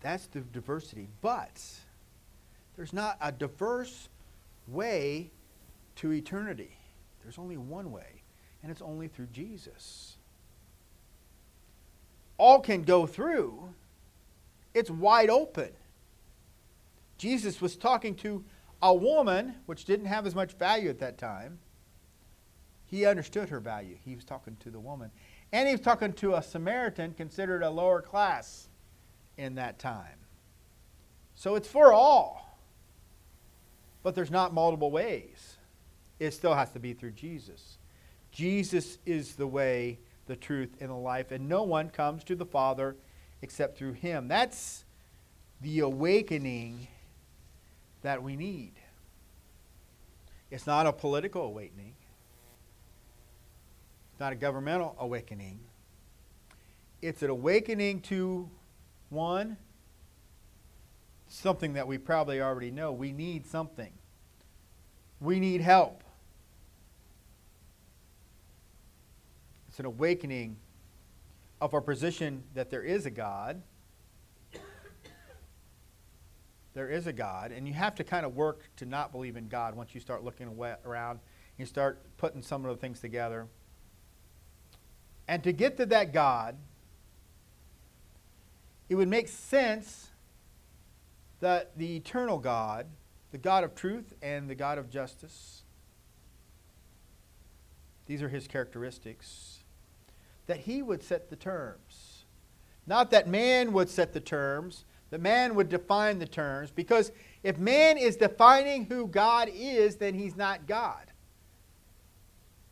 That's 0.00 0.26
the 0.26 0.40
diversity. 0.40 1.08
But 1.20 1.62
there's 2.76 2.92
not 2.92 3.16
a 3.20 3.32
diverse 3.32 4.08
way 4.68 5.30
to 5.96 6.12
eternity. 6.12 6.76
There's 7.22 7.38
only 7.38 7.56
one 7.56 7.92
way, 7.92 8.22
and 8.62 8.70
it's 8.70 8.82
only 8.82 9.08
through 9.08 9.28
Jesus. 9.32 10.16
All 12.38 12.60
can 12.60 12.82
go 12.82 13.06
through, 13.06 13.72
it's 14.74 14.90
wide 14.90 15.30
open. 15.30 15.70
Jesus 17.18 17.60
was 17.60 17.76
talking 17.76 18.16
to 18.16 18.42
a 18.82 18.92
woman, 18.92 19.54
which 19.66 19.84
didn't 19.84 20.06
have 20.06 20.26
as 20.26 20.34
much 20.34 20.52
value 20.54 20.90
at 20.90 20.98
that 20.98 21.16
time. 21.16 21.60
He 22.84 23.06
understood 23.06 23.48
her 23.48 23.60
value. 23.60 23.96
He 24.04 24.14
was 24.14 24.24
talking 24.24 24.56
to 24.60 24.70
the 24.70 24.80
woman. 24.80 25.10
And 25.52 25.68
he 25.68 25.74
was 25.74 25.80
talking 25.80 26.12
to 26.14 26.34
a 26.34 26.42
Samaritan 26.42 27.14
considered 27.14 27.62
a 27.62 27.70
lower 27.70 28.02
class 28.02 28.68
in 29.38 29.54
that 29.54 29.78
time. 29.78 30.18
So 31.34 31.54
it's 31.54 31.68
for 31.68 31.92
all. 31.92 32.58
But 34.02 34.14
there's 34.14 34.30
not 34.30 34.52
multiple 34.52 34.90
ways. 34.90 35.56
It 36.18 36.32
still 36.32 36.54
has 36.54 36.70
to 36.72 36.80
be 36.80 36.92
through 36.92 37.12
Jesus. 37.12 37.78
Jesus 38.32 38.98
is 39.06 39.36
the 39.36 39.46
way, 39.46 39.98
the 40.26 40.36
truth, 40.36 40.76
and 40.80 40.90
the 40.90 40.94
life, 40.94 41.30
and 41.30 41.48
no 41.48 41.62
one 41.62 41.88
comes 41.90 42.24
to 42.24 42.34
the 42.34 42.46
Father 42.46 42.96
except 43.42 43.76
through 43.76 43.92
him. 43.92 44.28
That's 44.28 44.84
the 45.60 45.80
awakening 45.80 46.88
that 48.02 48.22
we 48.22 48.36
need. 48.36 48.72
It's 50.50 50.66
not 50.66 50.86
a 50.86 50.92
political 50.92 51.42
awakening. 51.42 51.94
It's 54.12 54.20
not 54.20 54.32
a 54.32 54.36
governmental 54.36 54.94
awakening. 54.98 55.60
It's 57.00 57.22
an 57.22 57.30
awakening 57.30 58.00
to 58.02 58.50
one, 59.08 59.56
something 61.26 61.72
that 61.72 61.86
we 61.86 61.98
probably 61.98 62.40
already 62.40 62.70
know. 62.70 62.92
We 62.92 63.12
need 63.12 63.46
something. 63.46 63.92
We 65.20 65.40
need 65.40 65.60
help. 65.60 66.04
It's 69.68 69.78
an 69.78 69.86
awakening 69.86 70.56
of 71.60 71.72
our 71.72 71.80
position 71.80 72.42
that 72.54 72.70
there 72.70 72.82
is 72.82 73.06
a 73.06 73.10
God. 73.10 73.62
There 76.74 76.88
is 76.88 77.06
a 77.06 77.12
God, 77.12 77.52
and 77.52 77.68
you 77.68 77.74
have 77.74 77.94
to 77.96 78.04
kind 78.04 78.24
of 78.24 78.34
work 78.34 78.62
to 78.76 78.86
not 78.86 79.12
believe 79.12 79.36
in 79.36 79.48
God 79.48 79.74
once 79.74 79.94
you 79.94 80.00
start 80.00 80.24
looking 80.24 80.48
around. 80.84 81.20
You 81.58 81.66
start 81.66 82.00
putting 82.16 82.42
some 82.42 82.64
of 82.64 82.74
the 82.74 82.80
things 82.80 83.00
together. 83.00 83.46
And 85.28 85.44
to 85.44 85.52
get 85.52 85.76
to 85.76 85.86
that 85.86 86.12
God, 86.12 86.56
it 88.88 88.94
would 88.94 89.08
make 89.08 89.28
sense 89.28 90.10
that 91.40 91.76
the 91.76 91.96
eternal 91.96 92.38
God, 92.38 92.86
the 93.32 93.38
God 93.38 93.64
of 93.64 93.74
truth 93.74 94.14
and 94.22 94.48
the 94.48 94.54
God 94.54 94.78
of 94.78 94.90
justice, 94.90 95.62
these 98.06 98.22
are 98.22 98.28
his 98.28 98.46
characteristics, 98.46 99.64
that 100.46 100.60
he 100.60 100.82
would 100.82 101.02
set 101.02 101.30
the 101.30 101.36
terms. 101.36 102.24
Not 102.86 103.10
that 103.10 103.28
man 103.28 103.72
would 103.72 103.88
set 103.88 104.12
the 104.12 104.20
terms, 104.20 104.84
that 105.12 105.20
man 105.20 105.54
would 105.56 105.68
define 105.68 106.18
the 106.18 106.26
terms, 106.26 106.70
because 106.70 107.12
if 107.42 107.58
man 107.58 107.98
is 107.98 108.16
defining 108.16 108.86
who 108.86 109.06
God 109.06 109.50
is, 109.52 109.96
then 109.96 110.14
he's 110.14 110.36
not 110.36 110.66
God. 110.66 111.04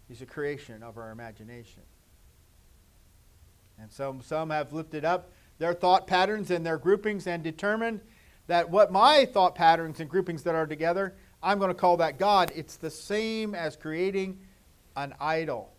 He's 0.08 0.22
a 0.22 0.26
creation 0.26 0.82
of 0.82 0.96
our 0.96 1.10
imagination. 1.10 1.82
And 3.78 3.92
some, 3.92 4.22
some 4.22 4.48
have 4.48 4.72
lifted 4.72 5.04
up 5.04 5.32
their 5.58 5.74
thought 5.74 6.06
patterns 6.06 6.50
and 6.50 6.64
their 6.64 6.78
groupings 6.78 7.26
and 7.26 7.42
determined 7.42 8.00
that 8.46 8.70
what 8.70 8.90
my 8.90 9.26
thought 9.26 9.54
patterns 9.54 10.00
and 10.00 10.08
groupings 10.08 10.42
that 10.44 10.54
are 10.54 10.66
together, 10.66 11.12
I'm 11.42 11.58
going 11.58 11.68
to 11.68 11.74
call 11.74 11.98
that 11.98 12.18
God. 12.18 12.52
It's 12.56 12.76
the 12.76 12.90
same 12.90 13.54
as 13.54 13.76
creating 13.76 14.38
an 14.96 15.12
idol 15.20 15.74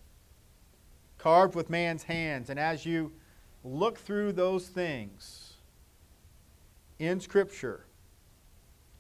carved 1.18 1.56
with 1.56 1.72
man's 1.72 2.04
hands. 2.04 2.52
And 2.52 2.60
as 2.60 2.86
you 2.86 3.14
look 3.64 3.98
through 3.98 4.34
those 4.34 4.68
things 4.68 5.51
in 7.02 7.20
Scripture, 7.20 7.86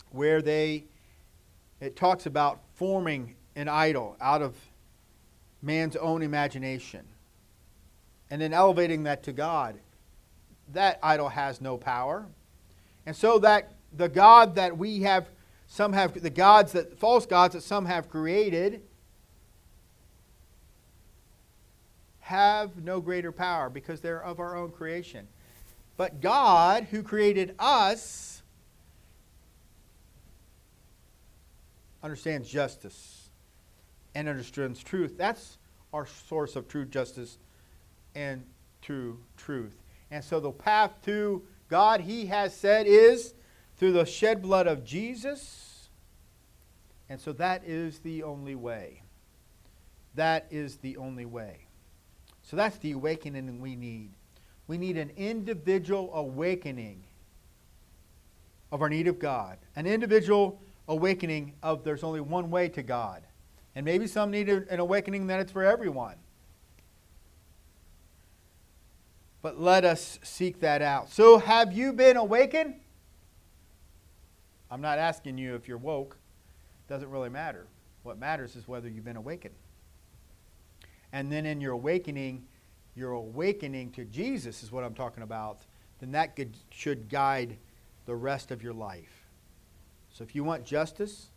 where 0.09 0.41
they 0.41 0.85
it 1.79 1.95
talks 1.95 2.25
about 2.25 2.59
forming 2.75 3.35
an 3.55 3.67
idol 3.67 4.15
out 4.19 4.41
of 4.41 4.55
man's 5.61 5.95
own 5.95 6.21
imagination 6.21 7.05
and 8.29 8.41
then 8.41 8.53
elevating 8.53 9.03
that 9.03 9.23
to 9.23 9.31
God 9.31 9.77
that 10.73 10.99
idol 11.03 11.29
has 11.29 11.61
no 11.61 11.77
power. 11.77 12.27
And 13.05 13.15
so 13.15 13.39
that 13.39 13.73
the 13.95 14.09
God 14.09 14.55
that 14.55 14.77
we 14.77 15.01
have, 15.01 15.27
some 15.67 15.93
have, 15.93 16.21
the 16.21 16.29
gods 16.29 16.71
that, 16.73 16.97
false 16.97 17.25
gods 17.25 17.53
that 17.53 17.61
some 17.61 17.85
have 17.85 18.09
created, 18.09 18.81
have 22.19 22.83
no 22.83 23.01
greater 23.01 23.31
power 23.31 23.69
because 23.69 23.99
they're 23.99 24.23
of 24.23 24.39
our 24.39 24.55
own 24.55 24.71
creation. 24.71 25.27
But 25.97 26.21
God, 26.21 26.87
who 26.91 27.03
created 27.03 27.55
us, 27.59 28.41
understands 32.03 32.49
justice 32.49 33.29
and 34.15 34.27
understands 34.27 34.83
truth. 34.83 35.17
That's 35.17 35.57
our 35.93 36.05
source 36.05 36.55
of 36.55 36.67
true 36.67 36.85
justice 36.85 37.37
and 38.15 38.43
true 38.81 39.19
truth. 39.37 39.75
And 40.09 40.23
so 40.23 40.39
the 40.39 40.51
path 40.51 40.91
to 41.05 41.43
God, 41.69 42.01
he 42.01 42.25
has 42.25 42.55
said, 42.55 42.87
is 42.87 43.33
through 43.77 43.93
the 43.93 44.05
shed 44.05 44.41
blood 44.41 44.67
of 44.67 44.83
Jesus. 44.83 45.89
And 47.09 47.19
so 47.19 47.31
that 47.33 47.63
is 47.65 47.99
the 47.99 48.23
only 48.23 48.55
way. 48.55 49.03
That 50.15 50.47
is 50.49 50.77
the 50.77 50.97
only 50.97 51.25
way. 51.25 51.67
So 52.41 52.57
that's 52.57 52.77
the 52.77 52.91
awakening 52.91 53.61
we 53.61 53.75
need. 53.75 54.11
We 54.71 54.77
need 54.77 54.95
an 54.95 55.11
individual 55.17 56.09
awakening 56.13 57.03
of 58.71 58.81
our 58.81 58.87
need 58.87 59.05
of 59.09 59.19
God, 59.19 59.57
an 59.75 59.85
individual 59.85 60.61
awakening 60.87 61.55
of 61.61 61.83
there's 61.83 62.03
only 62.03 62.21
one 62.21 62.49
way 62.49 62.69
to 62.69 62.81
God. 62.81 63.21
And 63.75 63.83
maybe 63.83 64.07
some 64.07 64.31
need 64.31 64.47
an 64.47 64.79
awakening 64.79 65.27
that 65.27 65.41
it's 65.41 65.51
for 65.51 65.65
everyone. 65.65 66.15
but 69.41 69.59
let 69.59 69.83
us 69.83 70.19
seek 70.23 70.61
that 70.61 70.81
out. 70.81 71.11
So, 71.11 71.37
have 71.37 71.73
you 71.73 71.91
been 71.91 72.15
awakened? 72.15 72.75
I'm 74.69 74.79
not 74.79 74.99
asking 74.99 75.37
you 75.37 75.53
if 75.55 75.67
you're 75.67 75.77
woke. 75.77 76.15
It 76.87 76.93
Doesn't 76.93 77.09
really 77.09 77.27
matter. 77.27 77.67
What 78.03 78.17
matters 78.17 78.55
is 78.55 78.69
whether 78.69 78.87
you've 78.87 79.03
been 79.03 79.17
awakened. 79.17 79.55
And 81.11 81.29
then 81.29 81.45
in 81.45 81.59
your 81.59 81.73
awakening, 81.73 82.45
your 82.95 83.11
awakening 83.11 83.91
to 83.91 84.05
Jesus 84.05 84.63
is 84.63 84.71
what 84.71 84.83
I'm 84.83 84.93
talking 84.93 85.23
about, 85.23 85.61
then 85.99 86.11
that 86.11 86.35
could, 86.35 86.55
should 86.71 87.09
guide 87.09 87.57
the 88.05 88.15
rest 88.15 88.51
of 88.51 88.61
your 88.61 88.73
life. 88.73 89.27
So 90.11 90.23
if 90.23 90.35
you 90.35 90.43
want 90.43 90.65
justice, 90.65 91.27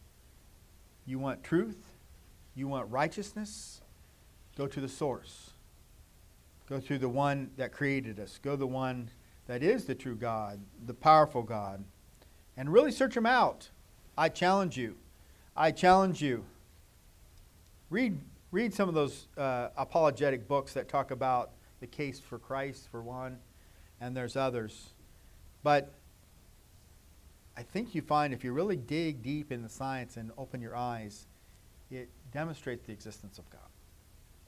you 1.06 1.18
want 1.18 1.44
truth, 1.44 1.78
you 2.54 2.66
want 2.66 2.90
righteousness, 2.90 3.80
go 4.56 4.66
to 4.66 4.80
the 4.80 4.88
source. 4.88 5.50
Go 6.68 6.80
to 6.80 6.98
the 6.98 7.08
one 7.08 7.50
that 7.56 7.72
created 7.72 8.18
us. 8.18 8.38
Go 8.42 8.52
to 8.52 8.56
the 8.56 8.66
one 8.66 9.10
that 9.46 9.62
is 9.62 9.84
the 9.84 9.94
true 9.94 10.16
God, 10.16 10.60
the 10.86 10.94
powerful 10.94 11.42
God. 11.42 11.84
And 12.56 12.72
really 12.72 12.90
search 12.90 13.16
him 13.16 13.26
out. 13.26 13.68
I 14.16 14.28
challenge 14.28 14.76
you. 14.76 14.96
I 15.56 15.72
challenge 15.72 16.22
you. 16.22 16.44
Read, 17.90 18.18
read 18.54 18.72
some 18.72 18.88
of 18.88 18.94
those 18.94 19.26
uh, 19.36 19.66
apologetic 19.76 20.46
books 20.46 20.74
that 20.74 20.88
talk 20.88 21.10
about 21.10 21.50
the 21.80 21.88
case 21.88 22.20
for 22.20 22.38
Christ, 22.38 22.86
for 22.88 23.02
one, 23.02 23.38
and 24.00 24.16
there's 24.16 24.36
others. 24.36 24.94
But 25.64 25.92
I 27.56 27.64
think 27.64 27.96
you 27.96 28.00
find 28.00 28.32
if 28.32 28.44
you 28.44 28.52
really 28.52 28.76
dig 28.76 29.24
deep 29.24 29.50
in 29.50 29.62
the 29.62 29.68
science 29.68 30.16
and 30.16 30.30
open 30.38 30.60
your 30.60 30.76
eyes, 30.76 31.26
it 31.90 32.08
demonstrates 32.32 32.86
the 32.86 32.92
existence 32.92 33.38
of 33.38 33.50
God. 33.50 33.60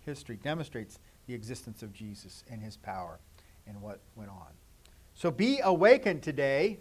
history 0.04 0.38
demonstrates 0.40 1.00
the 1.26 1.34
existence 1.34 1.82
of 1.82 1.92
Jesus 1.92 2.44
and 2.48 2.62
his 2.62 2.76
power 2.76 3.18
and 3.66 3.82
what 3.82 3.98
went 4.14 4.30
on. 4.30 4.52
So 5.14 5.32
be 5.32 5.58
awakened 5.64 6.22
today 6.22 6.78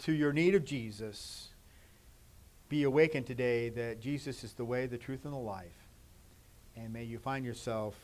to 0.00 0.12
your 0.12 0.34
need 0.34 0.54
of 0.54 0.66
Jesus. 0.66 1.48
Be 2.68 2.82
awakened 2.82 3.26
today 3.26 3.70
that 3.70 4.02
Jesus 4.02 4.44
is 4.44 4.52
the 4.52 4.66
way, 4.66 4.84
the 4.84 4.98
truth, 4.98 5.24
and 5.24 5.32
the 5.32 5.38
life. 5.38 5.79
And 6.76 6.92
may 6.92 7.04
you 7.04 7.18
find 7.18 7.44
yourself 7.44 7.94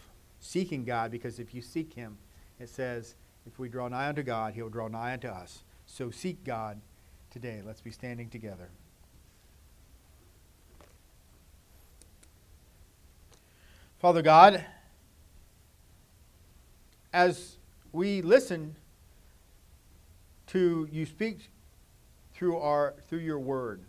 seeking 0.40 0.84
God 0.84 1.10
because 1.10 1.38
if 1.38 1.54
you 1.54 1.62
seek 1.62 1.92
him, 1.94 2.18
it 2.58 2.68
says, 2.68 3.14
if 3.46 3.58
we 3.58 3.68
draw 3.68 3.88
nigh 3.88 4.08
unto 4.08 4.22
God, 4.22 4.54
he'll 4.54 4.68
draw 4.68 4.88
nigh 4.88 5.12
unto 5.12 5.28
us. 5.28 5.62
So 5.86 6.10
seek 6.10 6.44
God 6.44 6.80
today. 7.30 7.62
Let's 7.64 7.80
be 7.80 7.90
standing 7.90 8.28
together. 8.28 8.68
Father 13.98 14.20
God, 14.22 14.64
as 17.12 17.56
we 17.92 18.20
listen 18.20 18.76
to 20.48 20.86
you 20.92 21.06
speak 21.06 21.50
through 22.34 22.58
our 22.58 22.94
through 23.08 23.20
your 23.20 23.38
word, 23.38 23.80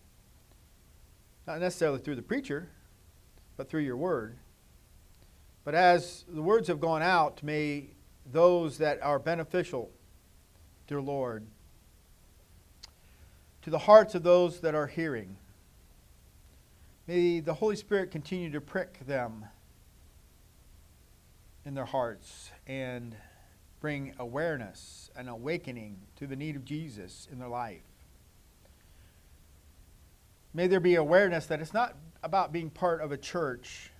not 1.45 1.59
necessarily 1.59 1.99
through 1.99 2.15
the 2.15 2.21
preacher, 2.21 2.69
but 3.57 3.69
through 3.69 3.81
your 3.81 3.97
word. 3.97 4.37
But 5.67 5.75
as 5.75 6.23
the 6.29 6.41
words 6.41 6.69
have 6.69 6.79
gone 6.79 7.01
out, 7.01 7.43
may 7.43 7.87
those 8.31 8.77
that 8.77 9.03
are 9.03 9.19
beneficial, 9.19 9.91
dear 10.87 11.01
Lord, 11.01 11.45
to 13.63 13.69
the 13.69 13.79
hearts 13.79 14.15
of 14.15 14.23
those 14.23 14.61
that 14.61 14.75
are 14.75 14.87
hearing, 14.87 15.35
may 17.05 17.41
the 17.41 17.53
Holy 17.53 17.75
Spirit 17.75 18.11
continue 18.11 18.49
to 18.49 18.61
prick 18.61 19.05
them 19.05 19.43
in 21.65 21.73
their 21.73 21.83
hearts 21.83 22.49
and 22.65 23.13
bring 23.81 24.13
awareness 24.19 25.11
and 25.17 25.27
awakening 25.27 25.97
to 26.15 26.27
the 26.27 26.37
need 26.37 26.55
of 26.55 26.63
Jesus 26.63 27.27
in 27.29 27.39
their 27.39 27.49
life. 27.49 27.81
May 30.53 30.67
there 30.67 30.79
be 30.79 30.95
awareness 30.95 31.45
that 31.47 31.59
it's 31.59 31.73
not 31.73 31.97
about 32.23 32.53
being 32.53 32.69
part 32.69 33.01
of 33.01 33.11
a 33.11 33.17
church. 33.17 33.91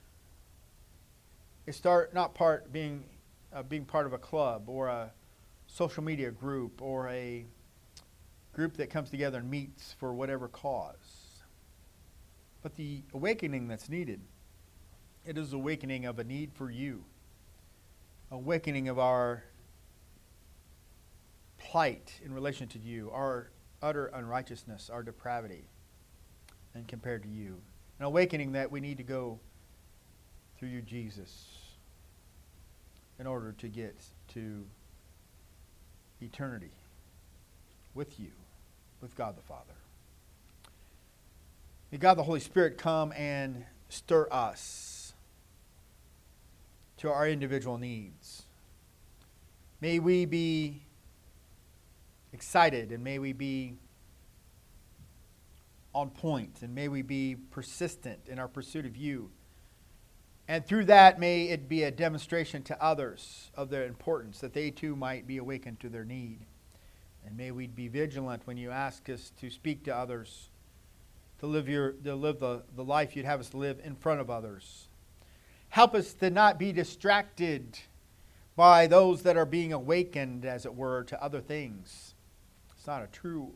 It's 1.67 1.77
start, 1.77 2.13
not 2.13 2.33
part 2.33 2.73
being 2.73 3.03
uh, 3.53 3.61
being 3.61 3.85
part 3.85 4.05
of 4.07 4.13
a 4.13 4.17
club 4.17 4.67
or 4.67 4.87
a 4.87 5.11
social 5.67 6.03
media 6.03 6.31
group 6.31 6.81
or 6.81 7.07
a 7.09 7.45
group 8.53 8.77
that 8.77 8.89
comes 8.89 9.09
together 9.09 9.37
and 9.37 9.49
meets 9.49 9.93
for 9.99 10.13
whatever 10.13 10.47
cause. 10.47 11.43
But 12.63 12.75
the 12.75 13.03
awakening 13.13 13.67
that's 13.67 13.87
needed, 13.87 14.21
it 15.25 15.37
is 15.37 15.53
awakening 15.53 16.05
of 16.05 16.17
a 16.17 16.23
need 16.23 16.51
for 16.53 16.71
you 16.71 17.03
awakening 18.31 18.89
of 18.89 18.99
our 18.99 19.43
plight 21.57 22.19
in 22.23 22.33
relation 22.33 22.67
to 22.67 22.79
you, 22.79 23.09
our 23.13 23.51
utter 23.81 24.07
unrighteousness, 24.07 24.89
our 24.89 25.03
depravity, 25.03 25.65
and 26.73 26.87
compared 26.87 27.23
to 27.23 27.29
you. 27.29 27.61
An 27.99 28.05
awakening 28.05 28.51
that 28.51 28.71
we 28.71 28.79
need 28.79 28.97
to 28.97 29.03
go 29.03 29.39
through 30.57 30.69
you, 30.69 30.81
Jesus, 30.81 31.47
in 33.19 33.27
order 33.27 33.53
to 33.59 33.67
get 33.67 33.95
to 34.33 34.65
eternity 36.21 36.71
with 37.93 38.19
you, 38.19 38.31
with 39.01 39.15
God 39.15 39.37
the 39.37 39.41
Father. 39.41 39.73
May 41.91 41.97
God 41.97 42.15
the 42.15 42.23
Holy 42.23 42.39
Spirit 42.39 42.77
come 42.77 43.13
and 43.13 43.65
stir 43.89 44.27
us 44.31 45.13
to 46.97 47.09
our 47.09 47.27
individual 47.27 47.77
needs. 47.77 48.43
May 49.79 49.99
we 49.99 50.25
be 50.25 50.81
excited 52.33 52.91
and 52.91 53.03
may 53.03 53.19
we 53.19 53.31
be 53.31 53.75
on 55.93 56.09
point 56.09 56.61
and 56.61 56.75
may 56.75 56.87
we 56.87 57.01
be 57.01 57.35
persistent 57.51 58.19
in 58.27 58.37
our 58.37 58.47
pursuit 58.47 58.85
of 58.85 58.97
you. 58.97 59.31
And 60.47 60.65
through 60.65 60.85
that, 60.85 61.19
may 61.19 61.49
it 61.49 61.67
be 61.67 61.83
a 61.83 61.91
demonstration 61.91 62.63
to 62.63 62.83
others 62.83 63.51
of 63.55 63.69
their 63.69 63.85
importance, 63.85 64.39
that 64.39 64.53
they 64.53 64.71
too 64.71 64.95
might 64.95 65.27
be 65.27 65.37
awakened 65.37 65.79
to 65.81 65.89
their 65.89 66.05
need. 66.05 66.39
And 67.25 67.35
may 67.35 67.51
we 67.51 67.67
be 67.67 67.89
vigilant 67.89 68.43
when 68.45 68.57
you 68.57 68.71
ask 68.71 69.09
us 69.09 69.31
to 69.41 69.49
speak 69.49 69.83
to 69.83 69.95
others, 69.95 70.49
to 71.39 71.47
live, 71.47 71.67
your, 71.67 71.91
to 71.91 72.15
live 72.15 72.39
the, 72.39 72.63
the 72.75 72.83
life 72.83 73.15
you'd 73.15 73.25
have 73.25 73.41
us 73.41 73.53
live 73.53 73.81
in 73.83 73.95
front 73.95 74.21
of 74.21 74.29
others 74.29 74.87
Help 75.69 75.93
us 75.95 76.13
to 76.15 76.29
not 76.29 76.57
be 76.57 76.71
distracted 76.71 77.77
by 78.55 78.87
those 78.87 79.23
that 79.23 79.37
are 79.37 79.45
being 79.45 79.73
awakened, 79.73 80.45
as 80.45 80.65
it 80.65 80.73
were, 80.73 81.03
to 81.03 81.21
other 81.23 81.41
things. 81.41 82.15
It's 82.75 82.87
not 82.87 83.03
a 83.03 83.07
true 83.07 83.51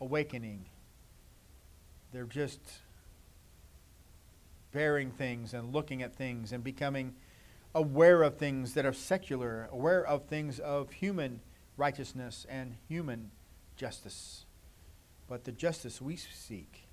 awakening. 0.00 0.66
They're 2.12 2.24
just 2.24 2.60
bearing 4.72 5.10
things 5.10 5.54
and 5.54 5.72
looking 5.72 6.02
at 6.02 6.14
things 6.14 6.52
and 6.52 6.64
becoming 6.64 7.14
aware 7.74 8.22
of 8.22 8.36
things 8.36 8.74
that 8.74 8.84
are 8.84 8.92
secular, 8.92 9.68
aware 9.72 10.04
of 10.04 10.24
things 10.24 10.58
of 10.58 10.90
human 10.90 11.40
righteousness 11.76 12.46
and 12.48 12.76
human 12.88 13.30
justice. 13.76 14.44
But 15.28 15.44
the 15.44 15.52
justice 15.52 16.00
we 16.00 16.16
seek, 16.16 16.88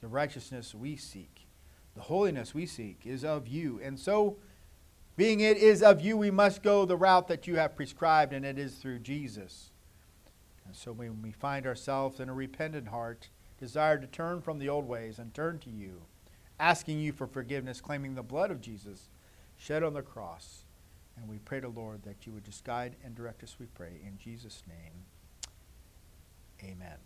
the 0.00 0.08
righteousness 0.08 0.74
we 0.74 0.96
seek, 0.96 1.46
the 1.94 2.02
holiness 2.02 2.54
we 2.54 2.66
seek 2.66 3.02
is 3.04 3.24
of 3.24 3.46
you. 3.46 3.80
And 3.82 3.98
so, 3.98 4.36
being 5.16 5.40
it 5.40 5.56
is 5.56 5.82
of 5.82 6.00
you, 6.00 6.16
we 6.16 6.32
must 6.32 6.62
go 6.62 6.84
the 6.84 6.96
route 6.96 7.28
that 7.28 7.46
you 7.46 7.56
have 7.56 7.76
prescribed, 7.76 8.32
and 8.32 8.44
it 8.44 8.58
is 8.58 8.74
through 8.74 8.98
Jesus. 8.98 9.70
And 10.66 10.74
so, 10.74 10.92
when 10.92 11.22
we 11.22 11.30
find 11.30 11.66
ourselves 11.66 12.18
in 12.18 12.28
a 12.28 12.34
repentant 12.34 12.88
heart, 12.88 13.28
desire 13.60 13.98
to 13.98 14.08
turn 14.08 14.40
from 14.40 14.58
the 14.58 14.68
old 14.68 14.88
ways 14.88 15.20
and 15.20 15.32
turn 15.32 15.60
to 15.60 15.70
you, 15.70 16.02
asking 16.64 16.98
you 16.98 17.12
for 17.12 17.26
forgiveness, 17.26 17.82
claiming 17.82 18.14
the 18.14 18.22
blood 18.22 18.50
of 18.50 18.58
Jesus 18.58 19.10
shed 19.58 19.82
on 19.82 19.92
the 19.92 20.00
cross. 20.00 20.64
And 21.16 21.28
we 21.28 21.36
pray 21.38 21.60
to 21.60 21.68
Lord 21.68 22.02
that 22.04 22.26
you 22.26 22.32
would 22.32 22.44
just 22.44 22.64
guide 22.64 22.96
and 23.04 23.14
direct 23.14 23.42
us, 23.42 23.56
we 23.60 23.66
pray. 23.66 24.00
In 24.02 24.16
Jesus' 24.18 24.62
name, 24.66 25.04
amen. 26.62 26.96